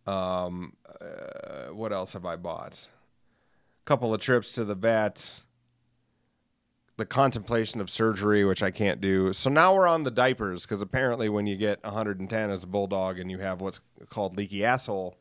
um, 0.06 0.74
uh, 1.00 1.72
what 1.72 1.92
else 1.92 2.14
have 2.14 2.24
I 2.24 2.36
bought? 2.36 2.88
A 3.82 3.84
couple 3.84 4.12
of 4.12 4.20
trips 4.20 4.52
to 4.52 4.64
the 4.64 4.74
vet. 4.74 5.42
The 6.98 7.06
contemplation 7.06 7.80
of 7.80 7.88
surgery, 7.88 8.44
which 8.44 8.62
I 8.62 8.70
can't 8.70 9.00
do. 9.00 9.32
So 9.32 9.48
now 9.48 9.74
we're 9.74 9.86
on 9.86 10.02
the 10.02 10.10
diapers 10.10 10.66
because 10.66 10.82
apparently, 10.82 11.30
when 11.30 11.46
you 11.46 11.56
get 11.56 11.82
110 11.82 12.50
as 12.50 12.64
a 12.64 12.66
bulldog 12.66 13.18
and 13.18 13.30
you 13.30 13.38
have 13.38 13.60
what's 13.62 13.80
called 14.10 14.36
leaky 14.36 14.64
asshole, 14.64 15.16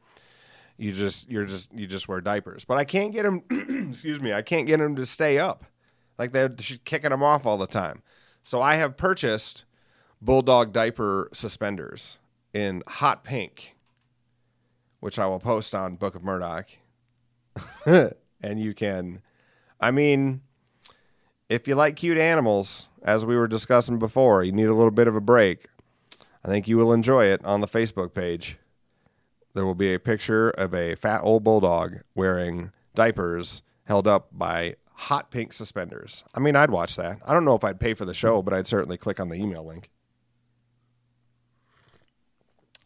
you 0.77 0.91
just 0.91 1.29
you're 1.29 1.45
just 1.45 1.73
you 1.73 1.87
just 1.87 2.09
wear 2.09 2.19
diapers. 2.19 2.65
But 2.65 2.77
I 2.77 2.83
can't 2.83 3.13
get 3.13 3.25
him. 3.25 3.43
excuse 3.89 4.19
me. 4.19 4.33
I 4.33 4.41
can't 4.41 4.67
get 4.67 4.81
him 4.81 4.97
to 4.97 5.05
stay 5.05 5.39
up. 5.39 5.63
Like 6.17 6.33
they're 6.33 6.49
kicking 6.49 7.13
him 7.13 7.23
off 7.23 7.45
all 7.45 7.57
the 7.57 7.67
time. 7.67 8.01
So 8.43 8.61
I 8.61 8.75
have 8.75 8.97
purchased 8.97 9.63
bulldog 10.21 10.73
diaper 10.73 11.29
suspenders 11.31 12.17
in 12.53 12.83
hot 12.87 13.23
pink 13.23 13.77
which 14.99 15.19
I 15.19 15.25
will 15.25 15.39
post 15.39 15.75
on 15.75 15.95
Book 15.95 16.15
of 16.15 16.23
Murdoc. 16.23 16.65
and 17.85 18.59
you 18.59 18.73
can, 18.73 19.21
I 19.79 19.91
mean, 19.91 20.41
if 21.49 21.67
you 21.67 21.75
like 21.75 21.95
cute 21.95 22.17
animals, 22.17 22.87
as 23.03 23.25
we 23.25 23.35
were 23.35 23.47
discussing 23.47 23.99
before, 23.99 24.43
you 24.43 24.51
need 24.51 24.65
a 24.65 24.73
little 24.73 24.91
bit 24.91 25.07
of 25.07 25.15
a 25.15 25.21
break. 25.21 25.67
I 26.43 26.47
think 26.47 26.67
you 26.67 26.77
will 26.77 26.93
enjoy 26.93 27.25
it 27.25 27.43
on 27.43 27.61
the 27.61 27.67
Facebook 27.67 28.13
page. 28.13 28.57
There 29.53 29.65
will 29.65 29.75
be 29.75 29.93
a 29.93 29.99
picture 29.99 30.49
of 30.51 30.73
a 30.73 30.95
fat 30.95 31.21
old 31.23 31.43
bulldog 31.43 32.01
wearing 32.15 32.71
diapers 32.95 33.61
held 33.85 34.07
up 34.07 34.29
by 34.31 34.75
hot 34.93 35.31
pink 35.31 35.53
suspenders. 35.53 36.23
I 36.35 36.39
mean, 36.39 36.55
I'd 36.55 36.71
watch 36.71 36.95
that. 36.97 37.19
I 37.25 37.33
don't 37.33 37.45
know 37.45 37.55
if 37.55 37.63
I'd 37.63 37.79
pay 37.79 37.93
for 37.93 38.05
the 38.05 38.13
show, 38.13 38.41
but 38.41 38.53
I'd 38.53 38.67
certainly 38.67 38.97
click 38.97 39.19
on 39.19 39.29
the 39.29 39.35
email 39.35 39.65
link. 39.65 39.89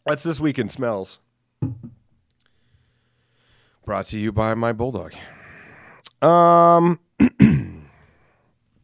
That's 0.05 0.23
this 0.23 0.39
week 0.39 0.59
in 0.59 0.69
smells. 0.69 1.19
Brought 3.85 4.05
to 4.07 4.19
you 4.19 4.31
by 4.31 4.53
my 4.55 4.73
bulldog. 4.73 5.13
Um, 6.21 6.99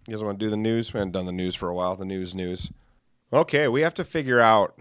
you 0.08 0.14
guys 0.14 0.24
want 0.24 0.40
to 0.40 0.46
do 0.46 0.50
the 0.50 0.58
news? 0.58 0.94
We 0.94 1.00
haven't 1.00 1.12
done 1.12 1.26
the 1.26 1.32
news 1.32 1.56
for 1.56 1.70
a 1.70 1.76
while. 1.76 1.96
The 1.96 2.06
news, 2.06 2.34
news. 2.34 2.72
Okay, 3.32 3.68
we 3.68 3.82
have 3.82 3.94
to 3.96 4.04
figure 4.04 4.40
out 4.40 4.78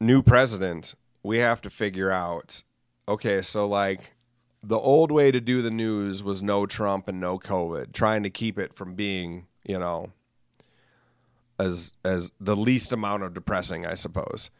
new 0.00 0.22
president. 0.22 0.94
We 1.22 1.38
have 1.38 1.60
to 1.62 1.70
figure 1.70 2.10
out. 2.10 2.62
Okay, 3.06 3.40
so 3.42 3.66
like 3.66 4.14
the 4.62 4.78
old 4.78 5.12
way 5.12 5.30
to 5.30 5.40
do 5.40 5.62
the 5.62 5.70
news 5.70 6.22
was 6.22 6.42
no 6.42 6.66
Trump 6.66 7.08
and 7.08 7.20
no 7.20 7.38
COVID, 7.38 7.92
trying 7.92 8.22
to 8.24 8.30
keep 8.30 8.58
it 8.58 8.74
from 8.74 8.94
being, 8.94 9.46
you 9.64 9.78
know, 9.78 10.10
as 11.58 11.92
as 12.04 12.32
the 12.40 12.56
least 12.56 12.92
amount 12.92 13.22
of 13.22 13.34
depressing, 13.34 13.86
I 13.86 13.94
suppose. 13.94 14.50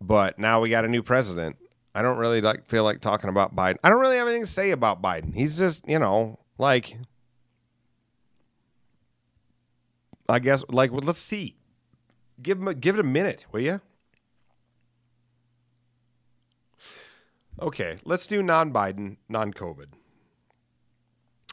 But 0.00 0.38
now 0.38 0.60
we 0.60 0.68
got 0.68 0.84
a 0.84 0.88
new 0.88 1.02
president 1.02 1.56
I 1.98 2.02
don't 2.02 2.18
really 2.18 2.40
like 2.40 2.64
feel 2.64 2.84
like 2.84 3.00
talking 3.00 3.28
about 3.28 3.56
Biden. 3.56 3.76
I 3.82 3.90
don't 3.90 4.00
really 4.00 4.18
have 4.18 4.28
anything 4.28 4.44
to 4.44 4.50
say 4.50 4.70
about 4.70 5.02
Biden. 5.02 5.34
He's 5.34 5.58
just, 5.58 5.88
you 5.88 5.98
know, 5.98 6.38
like 6.56 6.96
I 10.28 10.38
guess 10.38 10.64
like 10.68 10.92
well, 10.92 11.00
let's 11.02 11.18
see. 11.18 11.56
Give 12.40 12.58
him 12.58 12.68
a, 12.68 12.74
give 12.74 12.96
it 12.96 13.00
a 13.00 13.04
minute, 13.04 13.46
will 13.50 13.60
you? 13.60 13.80
Okay, 17.60 17.96
let's 18.04 18.28
do 18.28 18.40
non-Biden, 18.40 19.16
non-COVID. 19.28 19.86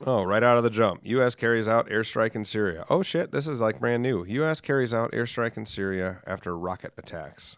Oh, 0.06 0.24
right 0.24 0.44
out 0.44 0.58
of 0.58 0.64
the 0.64 0.70
jump. 0.70 1.02
U.S. 1.04 1.36
carries 1.36 1.68
out 1.68 1.90
airstrike 1.90 2.36
in 2.36 2.44
Syria. 2.44 2.86
Oh, 2.90 3.02
shit. 3.02 3.32
This 3.32 3.48
is 3.48 3.62
like 3.62 3.80
brand 3.80 4.04
new. 4.04 4.26
U.S. 4.26 4.60
carries 4.60 4.94
out 4.94 5.14
airstrike 5.14 5.56
in 5.56 5.66
Syria 5.66 6.22
after 6.28 6.56
rocket 6.58 6.94
attacks. 6.98 7.58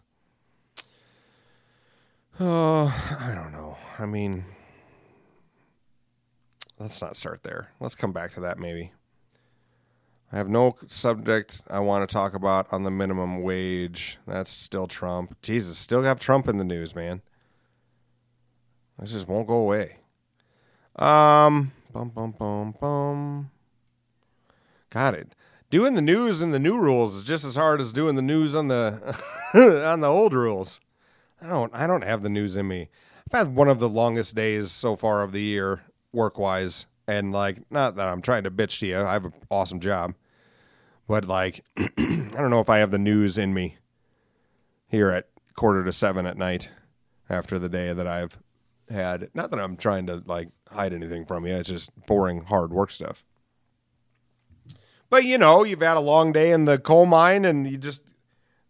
Oh, 2.38 2.86
I 3.20 3.34
don't 3.34 3.50
know. 3.50 3.76
I 3.98 4.06
mean, 4.06 4.44
let's 6.78 7.02
not 7.02 7.16
start 7.16 7.42
there. 7.42 7.72
Let's 7.80 7.96
come 7.96 8.12
back 8.12 8.32
to 8.34 8.40
that 8.40 8.58
maybe. 8.58 8.92
I 10.32 10.36
have 10.36 10.48
no 10.48 10.76
subject 10.88 11.62
I 11.70 11.78
want 11.80 12.08
to 12.08 12.12
talk 12.12 12.34
about 12.34 12.70
on 12.72 12.82
the 12.82 12.90
minimum 12.90 13.42
wage. 13.42 14.18
That's 14.26 14.50
still 14.50 14.86
Trump. 14.86 15.40
Jesus, 15.40 15.78
still 15.78 16.02
have 16.02 16.20
Trump 16.20 16.48
in 16.48 16.58
the 16.58 16.64
news, 16.64 16.94
man. 16.94 17.22
This 18.98 19.12
just 19.12 19.28
won't 19.28 19.46
go 19.46 19.54
away. 19.54 19.96
Um, 20.96 21.72
bum 21.92 22.10
bum 22.10 22.32
bum 22.32 22.74
bum. 22.78 23.50
got 24.90 25.14
it. 25.14 25.34
Doing 25.70 25.94
the 25.94 26.02
news 26.02 26.40
and 26.40 26.52
the 26.52 26.58
new 26.58 26.76
rules 26.76 27.18
is 27.18 27.24
just 27.24 27.44
as 27.44 27.56
hard 27.56 27.80
as 27.80 27.92
doing 27.92 28.16
the 28.16 28.22
news 28.22 28.54
on 28.54 28.68
the 28.68 29.16
on 29.54 30.00
the 30.00 30.08
old 30.08 30.34
rules. 30.34 30.80
I 31.40 31.48
don't 31.48 31.74
I 31.74 31.86
don't 31.86 32.04
have 32.04 32.22
the 32.22 32.28
news 32.28 32.56
in 32.56 32.66
me. 32.68 32.88
I've 33.26 33.38
had 33.38 33.54
one 33.54 33.68
of 33.68 33.78
the 33.78 33.88
longest 33.88 34.34
days 34.34 34.72
so 34.72 34.96
far 34.96 35.22
of 35.22 35.32
the 35.32 35.42
year 35.42 35.82
work 36.12 36.38
wise. 36.38 36.86
And 37.08 37.32
like 37.32 37.58
not 37.70 37.96
that 37.96 38.06
I'm 38.06 38.22
trying 38.22 38.44
to 38.44 38.50
bitch 38.50 38.78
to 38.80 38.86
you. 38.86 38.98
I 38.98 39.14
have 39.14 39.24
an 39.24 39.32
awesome 39.50 39.80
job. 39.80 40.14
But 41.08 41.24
like 41.24 41.64
I 41.76 41.88
don't 41.96 42.50
know 42.50 42.60
if 42.60 42.68
I 42.68 42.78
have 42.78 42.92
the 42.92 42.98
news 42.98 43.38
in 43.38 43.54
me 43.54 43.78
here 44.86 45.08
at 45.08 45.28
quarter 45.54 45.82
to 45.84 45.92
seven 45.92 46.26
at 46.26 46.36
night 46.36 46.70
after 47.28 47.58
the 47.58 47.68
day 47.68 47.92
that 47.92 48.06
I've 48.06 48.38
had. 48.90 49.30
Not 49.34 49.50
that 49.50 49.58
I'm 49.58 49.76
trying 49.76 50.06
to 50.06 50.22
like 50.26 50.50
hide 50.70 50.92
anything 50.92 51.24
from 51.24 51.46
you. 51.46 51.54
It's 51.54 51.70
just 51.70 51.90
boring, 52.06 52.42
hard 52.42 52.72
work 52.72 52.90
stuff. 52.90 53.24
But 55.10 55.24
you 55.24 55.38
know, 55.38 55.64
you've 55.64 55.80
had 55.80 55.96
a 55.96 56.00
long 56.00 56.32
day 56.32 56.52
in 56.52 56.66
the 56.66 56.78
coal 56.78 57.06
mine, 57.06 57.46
and 57.46 57.66
you 57.66 57.78
just 57.78 58.02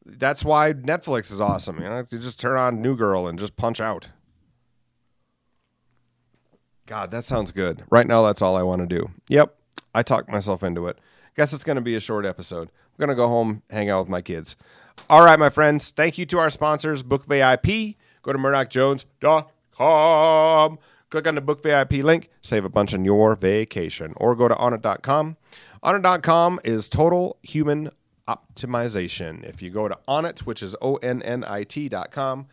that's 0.04 0.44
why 0.44 0.72
Netflix 0.72 1.32
is 1.32 1.40
awesome. 1.40 1.78
You 1.78 1.88
know, 1.88 1.98
you 1.98 2.18
just 2.18 2.40
turn 2.40 2.56
on 2.56 2.80
New 2.80 2.96
Girl 2.96 3.26
and 3.26 3.38
just 3.38 3.56
punch 3.56 3.80
out. 3.80 4.08
God, 6.88 7.10
that 7.10 7.26
sounds 7.26 7.52
good. 7.52 7.84
Right 7.90 8.06
now, 8.06 8.22
that's 8.22 8.40
all 8.40 8.56
I 8.56 8.62
want 8.62 8.80
to 8.80 8.86
do. 8.86 9.10
Yep, 9.28 9.54
I 9.94 10.02
talked 10.02 10.30
myself 10.30 10.62
into 10.62 10.86
it. 10.86 10.98
Guess 11.36 11.52
it's 11.52 11.62
going 11.62 11.76
to 11.76 11.82
be 11.82 11.94
a 11.94 12.00
short 12.00 12.24
episode. 12.24 12.68
I'm 12.68 12.96
going 12.98 13.10
to 13.10 13.14
go 13.14 13.28
home, 13.28 13.62
hang 13.68 13.90
out 13.90 14.00
with 14.00 14.08
my 14.08 14.22
kids. 14.22 14.56
All 15.10 15.22
right, 15.22 15.38
my 15.38 15.50
friends. 15.50 15.90
Thank 15.90 16.16
you 16.16 16.24
to 16.24 16.38
our 16.38 16.48
sponsors, 16.48 17.02
Book 17.02 17.26
VIP. 17.26 17.96
Go 18.22 18.32
to 18.32 18.38
murdocjones.com. 18.38 20.78
Click 21.10 21.26
on 21.26 21.34
the 21.34 21.42
Book 21.42 21.62
VIP 21.62 21.92
link, 21.92 22.30
save 22.40 22.64
a 22.64 22.70
bunch 22.70 22.94
on 22.94 23.04
your 23.04 23.36
vacation, 23.36 24.14
or 24.16 24.34
go 24.34 24.48
to 24.48 24.54
onnit.com. 24.54 25.36
Onnit.com 25.84 26.60
is 26.64 26.88
total 26.88 27.36
human 27.42 27.90
optimization. 28.26 29.44
If 29.44 29.60
you 29.60 29.68
go 29.68 29.88
to 29.88 29.98
Onnit, 30.08 30.38
which 30.40 30.62
is 30.62 30.74
O 30.80 30.96
N 30.96 31.22
N 31.22 31.44
I 31.44 31.64
T.com, 31.64 32.46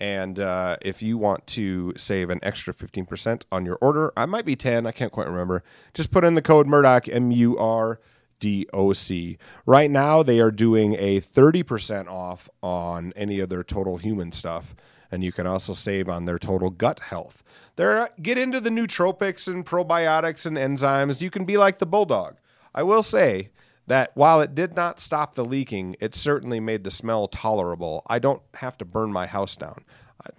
and 0.00 0.38
uh, 0.38 0.76
if 0.80 1.02
you 1.02 1.18
want 1.18 1.46
to 1.48 1.92
save 1.96 2.30
an 2.30 2.40
extra 2.42 2.72
15% 2.72 3.44
on 3.52 3.66
your 3.66 3.76
order, 3.82 4.12
I 4.16 4.24
might 4.26 4.46
be 4.46 4.56
10, 4.56 4.86
I 4.86 4.92
can't 4.92 5.12
quite 5.12 5.28
remember. 5.28 5.62
Just 5.92 6.10
put 6.10 6.24
in 6.24 6.34
the 6.34 6.42
code 6.42 6.66
Murdoc, 6.66 7.08
M 7.08 7.30
U 7.30 7.58
R 7.58 8.00
D 8.40 8.66
O 8.72 8.94
C. 8.94 9.36
Right 9.66 9.90
now, 9.90 10.22
they 10.22 10.40
are 10.40 10.50
doing 10.50 10.94
a 10.94 11.20
30% 11.20 12.08
off 12.08 12.48
on 12.62 13.12
any 13.14 13.40
of 13.40 13.50
their 13.50 13.62
total 13.62 13.98
human 13.98 14.32
stuff. 14.32 14.74
And 15.12 15.22
you 15.22 15.32
can 15.32 15.46
also 15.46 15.72
save 15.72 16.08
on 16.08 16.24
their 16.24 16.38
total 16.38 16.70
gut 16.70 17.00
health. 17.00 17.42
They're, 17.76 18.08
get 18.22 18.38
into 18.38 18.60
the 18.60 18.70
nootropics 18.70 19.48
and 19.48 19.66
probiotics 19.66 20.46
and 20.46 20.56
enzymes. 20.56 21.20
You 21.20 21.30
can 21.30 21.44
be 21.44 21.58
like 21.58 21.78
the 21.78 21.86
bulldog. 21.86 22.36
I 22.74 22.84
will 22.84 23.02
say 23.02 23.50
that 23.90 24.12
while 24.14 24.40
it 24.40 24.54
did 24.54 24.76
not 24.76 25.00
stop 25.00 25.34
the 25.34 25.44
leaking, 25.44 25.96
it 26.00 26.14
certainly 26.14 26.60
made 26.60 26.84
the 26.84 26.92
smell 26.92 27.26
tolerable. 27.26 28.04
I 28.06 28.20
don't 28.20 28.40
have 28.54 28.78
to 28.78 28.84
burn 28.84 29.12
my 29.12 29.26
house 29.26 29.56
down. 29.56 29.84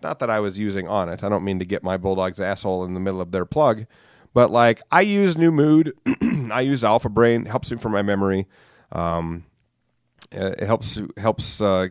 Not 0.01 0.19
that 0.19 0.29
I 0.29 0.39
was 0.39 0.57
using 0.57 0.87
on 0.87 1.09
it. 1.09 1.21
I 1.21 1.27
don't 1.27 1.43
mean 1.43 1.59
to 1.59 1.65
get 1.65 1.83
my 1.83 1.97
bulldog's 1.97 2.39
asshole 2.39 2.85
in 2.85 2.93
the 2.93 3.01
middle 3.01 3.19
of 3.19 3.31
their 3.31 3.45
plug, 3.45 3.87
but 4.33 4.51
like 4.51 4.81
I 4.89 5.01
use 5.01 5.37
New 5.37 5.51
Mood, 5.51 5.93
I 6.51 6.61
use 6.61 6.85
Alpha 6.85 7.09
Brain. 7.09 7.45
Helps 7.45 7.71
me 7.71 7.77
for 7.77 7.89
my 7.89 8.01
memory. 8.01 8.47
Um, 8.93 9.43
it 10.31 10.61
helps 10.61 11.01
helps. 11.17 11.61
Uh, 11.61 11.89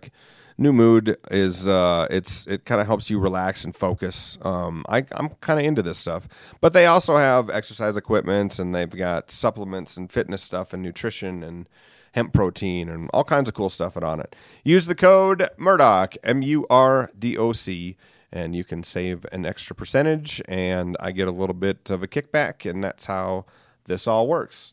New 0.61 0.75
Mood 0.75 1.17
is 1.31 1.67
uh, 1.67 2.07
it's 2.11 2.47
it 2.47 2.67
kind 2.67 2.83
of 2.83 2.87
helps 2.87 3.09
you 3.09 3.19
relax 3.19 3.65
and 3.65 3.75
focus. 3.75 4.37
Um, 4.43 4.85
I, 4.91 5.07
I'm 5.13 5.31
kind 5.41 5.59
of 5.59 5.65
into 5.65 5.83
this 5.83 5.97
stuff, 5.97 6.29
but 6.61 6.75
they 6.75 6.85
also 6.85 7.17
have 7.17 7.49
exercise 7.49 7.97
equipment 7.97 8.59
and 8.59 8.75
they've 8.75 8.91
got 8.91 9.31
supplements 9.31 9.97
and 9.97 10.13
fitness 10.13 10.43
stuff 10.43 10.75
and 10.75 10.83
nutrition 10.83 11.43
and 11.43 11.67
hemp 12.13 12.35
protein 12.35 12.91
and 12.91 13.09
all 13.15 13.25
kinds 13.25 13.49
of 13.49 13.55
cool 13.55 13.71
stuff 13.71 13.95
Onnit. 13.95 14.35
Use 14.63 14.85
the 14.85 14.95
code 14.95 15.49
Murdoc 15.57 16.19
M 16.23 16.43
U 16.43 16.67
R 16.69 17.11
D 17.19 17.39
O 17.39 17.53
C 17.55 17.97
and 18.31 18.55
you 18.55 18.63
can 18.63 18.83
save 18.83 19.25
an 19.33 19.47
extra 19.47 19.75
percentage 19.75 20.43
and 20.47 20.95
I 21.01 21.13
get 21.13 21.27
a 21.27 21.33
little 21.33 21.55
bit 21.55 21.91
of 21.91 22.03
a 22.03 22.07
kickback 22.07 22.69
and 22.69 22.85
that's 22.85 23.07
how 23.07 23.47
this 23.85 24.07
all 24.07 24.29
works. 24.29 24.73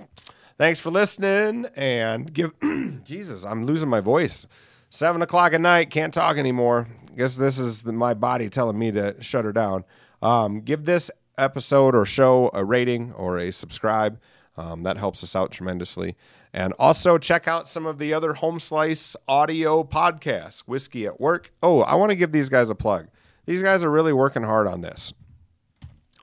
Thanks 0.58 0.82
for 0.82 0.91
listening 0.91 1.67
and 1.78 2.34
give 2.34 2.52
Jesus, 3.06 3.45
I'm 3.45 3.63
losing 3.63 3.88
my 3.88 4.02
voice 4.02 4.47
seven 4.97 5.21
o'clock 5.21 5.53
at 5.53 5.62
night, 5.62 5.91
can't 5.91 6.13
talk 6.13 6.38
anymore. 6.38 6.88
Guess 7.15 7.36
this 7.36 7.60
is 7.60 7.83
the, 7.83 7.93
my 7.93 8.15
body 8.15 8.49
telling 8.49 8.79
me 8.79 8.91
to 8.91 9.15
shut 9.21 9.45
her 9.45 9.53
down. 9.53 9.86
Um, 10.23 10.62
give 10.62 10.86
this 10.86 11.12
episode 11.38 11.95
or 11.95 12.03
show 12.03 12.49
a 12.53 12.65
rating 12.65 13.13
or 13.13 13.38
a 13.38 13.51
subscribe. 13.51 14.19
Um, 14.57 14.81
that 14.83 14.97
helps 14.97 15.23
us 15.23 15.36
out 15.36 15.51
tremendously. 15.51 16.15
And 16.51 16.73
also 16.79 17.19
check 17.19 17.47
out 17.47 17.67
some 17.67 17.86
of 17.86 17.99
the 17.99 18.12
other 18.12 18.33
Home 18.33 18.60
Slice 18.60 19.15
audio 19.27 19.83
podcasts, 19.83 20.62
Whiskey 20.62 21.05
at 21.05 21.21
Work. 21.21 21.51
Oh, 21.62 21.81
I 21.81 21.93
want 21.93 22.10
to 22.10 22.15
give 22.15 22.31
these 22.31 22.49
guys 22.49 22.71
a 22.71 22.75
plug. 22.75 23.07
These 23.45 23.62
guys 23.62 23.83
are 23.83 23.91
really 23.91 24.13
working 24.13 24.41
hard 24.41 24.65
on 24.65 24.81
this. 24.81 25.13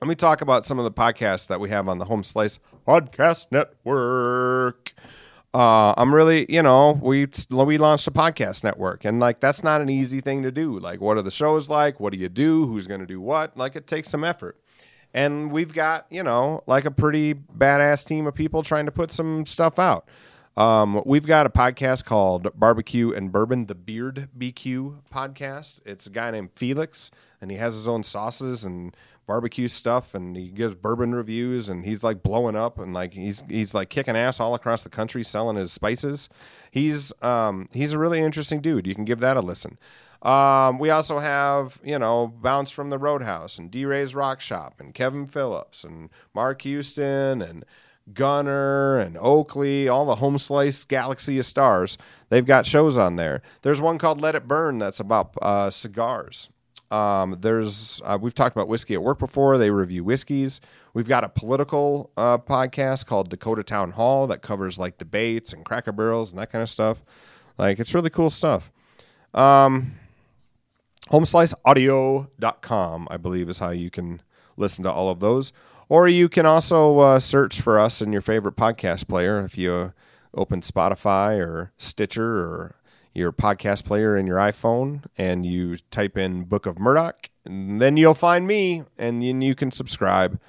Let 0.01 0.09
me 0.09 0.15
talk 0.15 0.41
about 0.41 0.65
some 0.65 0.79
of 0.79 0.83
the 0.83 0.91
podcasts 0.91 1.47
that 1.47 1.61
we 1.61 1.69
have 1.69 1.87
on 1.87 1.97
the 1.97 2.05
Home 2.05 2.23
Slice 2.23 2.59
Podcast 2.85 3.47
Network 3.51 4.93
uh, 5.55 5.93
I'm 5.95 6.13
really, 6.13 6.45
you 6.49 6.61
know, 6.61 6.99
we 7.01 7.27
we 7.49 7.77
launched 7.77 8.07
a 8.07 8.11
podcast 8.11 8.65
network, 8.65 9.05
and 9.05 9.21
like 9.21 9.39
that's 9.39 9.63
not 9.63 9.79
an 9.79 9.87
easy 9.87 10.19
thing 10.19 10.43
to 10.43 10.51
do. 10.51 10.77
Like, 10.77 10.99
what 10.99 11.15
are 11.15 11.21
the 11.21 11.31
shows 11.31 11.69
like? 11.69 11.97
What 12.01 12.11
do 12.11 12.19
you 12.19 12.27
do? 12.27 12.67
Who's 12.67 12.87
going 12.87 12.99
to 12.99 13.05
do 13.05 13.21
what? 13.21 13.55
Like, 13.55 13.77
it 13.77 13.87
takes 13.87 14.09
some 14.09 14.25
effort. 14.25 14.59
And 15.13 15.53
we've 15.53 15.71
got, 15.71 16.07
you 16.09 16.23
know, 16.23 16.61
like 16.67 16.83
a 16.83 16.91
pretty 16.91 17.35
badass 17.35 18.05
team 18.05 18.27
of 18.27 18.35
people 18.35 18.63
trying 18.63 18.85
to 18.85 18.91
put 18.91 19.11
some 19.11 19.45
stuff 19.45 19.79
out. 19.79 20.09
Um, 20.57 21.01
we've 21.05 21.25
got 21.25 21.45
a 21.45 21.49
podcast 21.49 22.03
called 22.03 22.49
Barbecue 22.53 23.13
and 23.13 23.31
Bourbon, 23.31 23.67
the 23.67 23.75
Beard 23.75 24.27
BQ 24.37 25.03
podcast. 25.09 25.79
It's 25.85 26.07
a 26.07 26.09
guy 26.09 26.31
named 26.31 26.49
Felix, 26.55 27.11
and 27.39 27.49
he 27.49 27.55
has 27.55 27.75
his 27.75 27.87
own 27.87 28.03
sauces 28.03 28.65
and 28.65 28.93
barbecue 29.27 29.67
stuff 29.67 30.13
and 30.13 30.35
he 30.35 30.49
gives 30.49 30.75
bourbon 30.75 31.13
reviews 31.15 31.69
and 31.69 31.85
he's 31.85 32.03
like 32.03 32.21
blowing 32.21 32.55
up 32.55 32.77
and 32.79 32.93
like 32.93 33.13
he's 33.13 33.43
he's 33.49 33.73
like 33.73 33.89
kicking 33.89 34.15
ass 34.15 34.39
all 34.39 34.53
across 34.53 34.83
the 34.83 34.89
country 34.89 35.23
selling 35.23 35.57
his 35.57 35.71
spices. 35.71 36.29
He's 36.71 37.11
um 37.23 37.69
he's 37.73 37.93
a 37.93 37.99
really 37.99 38.21
interesting 38.21 38.61
dude. 38.61 38.87
You 38.87 38.95
can 38.95 39.05
give 39.05 39.19
that 39.19 39.37
a 39.37 39.41
listen. 39.41 39.77
Um, 40.21 40.79
we 40.79 40.89
also 40.89 41.19
have, 41.19 41.79
you 41.83 41.99
know, 41.99 42.27
Bounce 42.27 42.71
from 42.71 42.89
the 42.89 42.97
Roadhouse 42.97 43.59
and 43.59 43.69
D 43.69 43.85
Ray's 43.85 44.15
Rock 44.15 44.41
Shop 44.41 44.75
and 44.79 44.93
Kevin 44.93 45.27
Phillips 45.27 45.83
and 45.83 46.09
Mark 46.33 46.63
Houston 46.63 47.43
and 47.43 47.63
Gunner 48.13 48.97
and 48.97 49.17
Oakley, 49.17 49.87
all 49.87 50.05
the 50.05 50.15
home 50.15 50.37
slice 50.37 50.83
galaxy 50.83 51.37
of 51.39 51.45
stars. 51.45 51.97
They've 52.29 52.45
got 52.45 52.65
shows 52.65 52.97
on 52.97 53.15
there. 53.17 53.41
There's 53.61 53.81
one 53.81 53.97
called 53.97 54.21
Let 54.21 54.35
It 54.35 54.47
Burn 54.47 54.79
that's 54.79 54.99
about 54.99 55.35
uh, 55.41 55.69
cigars. 55.69 56.49
Um, 56.91 57.37
there's 57.41 58.01
uh, 58.05 58.17
we've 58.21 58.33
talked 58.33 58.55
about 58.55 58.67
whiskey 58.67 58.93
at 58.93 59.01
work 59.03 59.19
before. 59.19 59.57
They 59.57 59.69
review 59.69 60.03
whiskeys. 60.03 60.61
We've 60.93 61.07
got 61.07 61.23
a 61.23 61.29
political 61.29 62.11
uh, 62.15 62.37
podcast 62.37 63.05
called 63.05 63.29
Dakota 63.29 63.63
Town 63.63 63.91
Hall 63.91 64.27
that 64.27 64.41
covers 64.41 64.77
like 64.77 64.97
debates 64.97 65.51
and 65.53 65.65
cracker 65.65 65.91
barrels 65.91 66.31
and 66.31 66.39
that 66.39 66.51
kind 66.51 66.61
of 66.61 66.69
stuff. 66.69 67.03
Like 67.57 67.79
it's 67.79 67.93
really 67.93 68.09
cool 68.09 68.29
stuff. 68.29 68.71
Um, 69.33 69.95
homesliceaudio.com, 71.09 73.07
I 73.11 73.17
believe, 73.17 73.49
is 73.49 73.59
how 73.59 73.71
you 73.71 73.89
can 73.89 74.21
listen 74.57 74.83
to 74.83 74.91
all 74.91 75.09
of 75.09 75.19
those. 75.19 75.51
Or 75.87 76.07
you 76.07 76.29
can 76.29 76.45
also 76.45 76.99
uh, 76.99 77.19
search 77.19 77.61
for 77.61 77.79
us 77.79 78.01
in 78.01 78.11
your 78.11 78.21
favorite 78.21 78.55
podcast 78.55 79.07
player 79.07 79.43
if 79.43 79.57
you 79.57 79.93
open 80.33 80.61
Spotify 80.61 81.37
or 81.37 81.71
Stitcher 81.77 82.39
or 82.39 82.75
your 83.15 83.31
podcast 83.31 83.85
player 83.85 84.17
in 84.17 84.27
your 84.27 84.37
iPhone 84.37 85.05
and 85.17 85.45
you 85.45 85.77
type 85.89 86.17
in 86.17 86.43
Book 86.43 86.65
of 86.65 86.77
Murdoc, 86.77 87.29
and 87.45 87.81
then 87.81 87.97
you'll 87.97 88.13
find 88.13 88.45
me 88.45 88.83
and 88.97 89.21
then 89.21 89.41
you 89.41 89.55
can 89.55 89.71
subscribe. 89.71 90.39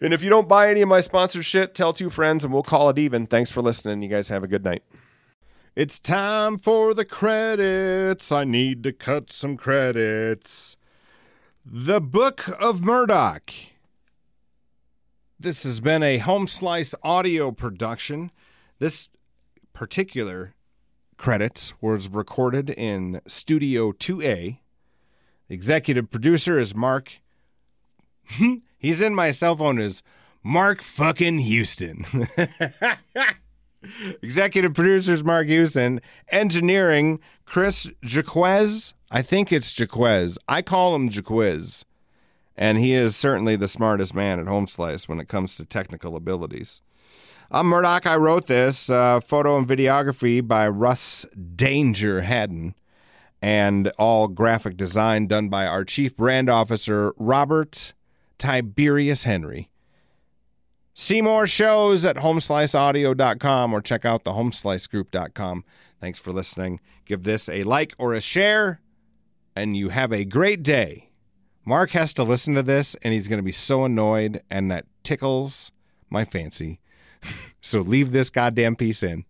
And 0.00 0.14
if 0.14 0.22
you 0.22 0.30
don't 0.30 0.48
buy 0.48 0.70
any 0.70 0.82
of 0.82 0.88
my 0.88 1.00
sponsored 1.00 1.44
shit, 1.44 1.74
tell 1.74 1.92
two 1.92 2.10
friends 2.10 2.44
and 2.44 2.54
we'll 2.54 2.62
call 2.62 2.88
it 2.90 2.98
even. 2.98 3.26
Thanks 3.26 3.50
for 3.50 3.60
listening. 3.60 4.02
You 4.02 4.08
guys 4.08 4.28
have 4.28 4.44
a 4.44 4.48
good 4.48 4.64
night. 4.64 4.84
It's 5.74 5.98
time 5.98 6.58
for 6.58 6.94
the 6.94 7.04
credits. 7.04 8.30
I 8.30 8.44
need 8.44 8.84
to 8.84 8.92
cut 8.92 9.32
some 9.32 9.56
credits. 9.56 10.76
The 11.66 12.00
Book 12.00 12.46
of 12.60 12.82
Murdoc. 12.82 13.50
This 15.40 15.64
has 15.64 15.80
been 15.80 16.04
a 16.04 16.18
home 16.18 16.46
slice 16.46 16.94
audio 17.02 17.50
production. 17.50 18.30
This 18.78 19.08
particular 19.72 20.54
credits 21.16 21.72
was 21.80 22.08
recorded 22.08 22.70
in 22.70 23.20
Studio 23.26 23.92
2A. 23.92 24.58
The 25.48 25.54
executive 25.54 26.10
producer 26.10 26.58
is 26.58 26.74
Mark. 26.74 27.20
He's 28.78 29.00
in 29.00 29.14
my 29.14 29.30
cell 29.30 29.56
phone 29.56 29.80
as 29.80 30.02
Mark 30.42 30.82
fucking 30.82 31.38
Houston. 31.38 32.04
executive 34.22 34.74
producer 34.74 35.14
is 35.14 35.24
Mark 35.24 35.46
Houston. 35.46 36.00
Engineering, 36.28 37.20
Chris 37.44 37.90
Jaquez. 38.02 38.94
I 39.10 39.22
think 39.22 39.52
it's 39.52 39.78
Jaquez. 39.78 40.38
I 40.48 40.62
call 40.62 40.94
him 40.94 41.08
Jaquez. 41.08 41.84
And 42.56 42.78
he 42.78 42.92
is 42.92 43.16
certainly 43.16 43.56
the 43.56 43.68
smartest 43.68 44.14
man 44.14 44.38
at 44.38 44.46
Home 44.46 44.66
Slice 44.66 45.08
when 45.08 45.18
it 45.18 45.28
comes 45.28 45.56
to 45.56 45.64
technical 45.64 46.14
abilities. 46.14 46.80
I'm 47.50 47.66
Murdoc. 47.66 48.06
I 48.06 48.16
wrote 48.16 48.46
this 48.46 48.88
uh, 48.88 49.20
photo 49.20 49.58
and 49.58 49.68
videography 49.68 50.46
by 50.46 50.66
Russ 50.66 51.26
Danger 51.54 52.22
Haddon, 52.22 52.74
and 53.42 53.92
all 53.98 54.28
graphic 54.28 54.76
design 54.76 55.26
done 55.26 55.50
by 55.50 55.66
our 55.66 55.84
chief 55.84 56.16
brand 56.16 56.48
officer, 56.48 57.12
Robert 57.18 57.92
Tiberius 58.38 59.24
Henry. 59.24 59.70
See 60.94 61.20
more 61.20 61.46
shows 61.46 62.04
at 62.06 62.16
homesliceaudio.com 62.16 63.74
or 63.74 63.82
check 63.82 64.04
out 64.04 64.24
the 64.24 64.32
homeslicegroup.com. 64.32 65.64
Thanks 66.00 66.18
for 66.18 66.32
listening. 66.32 66.80
Give 67.04 67.24
this 67.24 67.48
a 67.48 67.62
like 67.64 67.94
or 67.98 68.14
a 68.14 68.20
share, 68.22 68.80
and 69.54 69.76
you 69.76 69.90
have 69.90 70.12
a 70.12 70.24
great 70.24 70.62
day. 70.62 71.10
Mark 71.66 71.90
has 71.90 72.14
to 72.14 72.24
listen 72.24 72.54
to 72.54 72.62
this, 72.62 72.96
and 73.02 73.12
he's 73.12 73.28
going 73.28 73.38
to 73.38 73.42
be 73.42 73.52
so 73.52 73.84
annoyed, 73.84 74.42
and 74.50 74.70
that 74.70 74.86
tickles 75.02 75.72
my 76.08 76.24
fancy. 76.24 76.80
So 77.60 77.80
leave 77.80 78.12
this 78.12 78.30
goddamn 78.30 78.76
piece 78.76 79.02
in. 79.02 79.24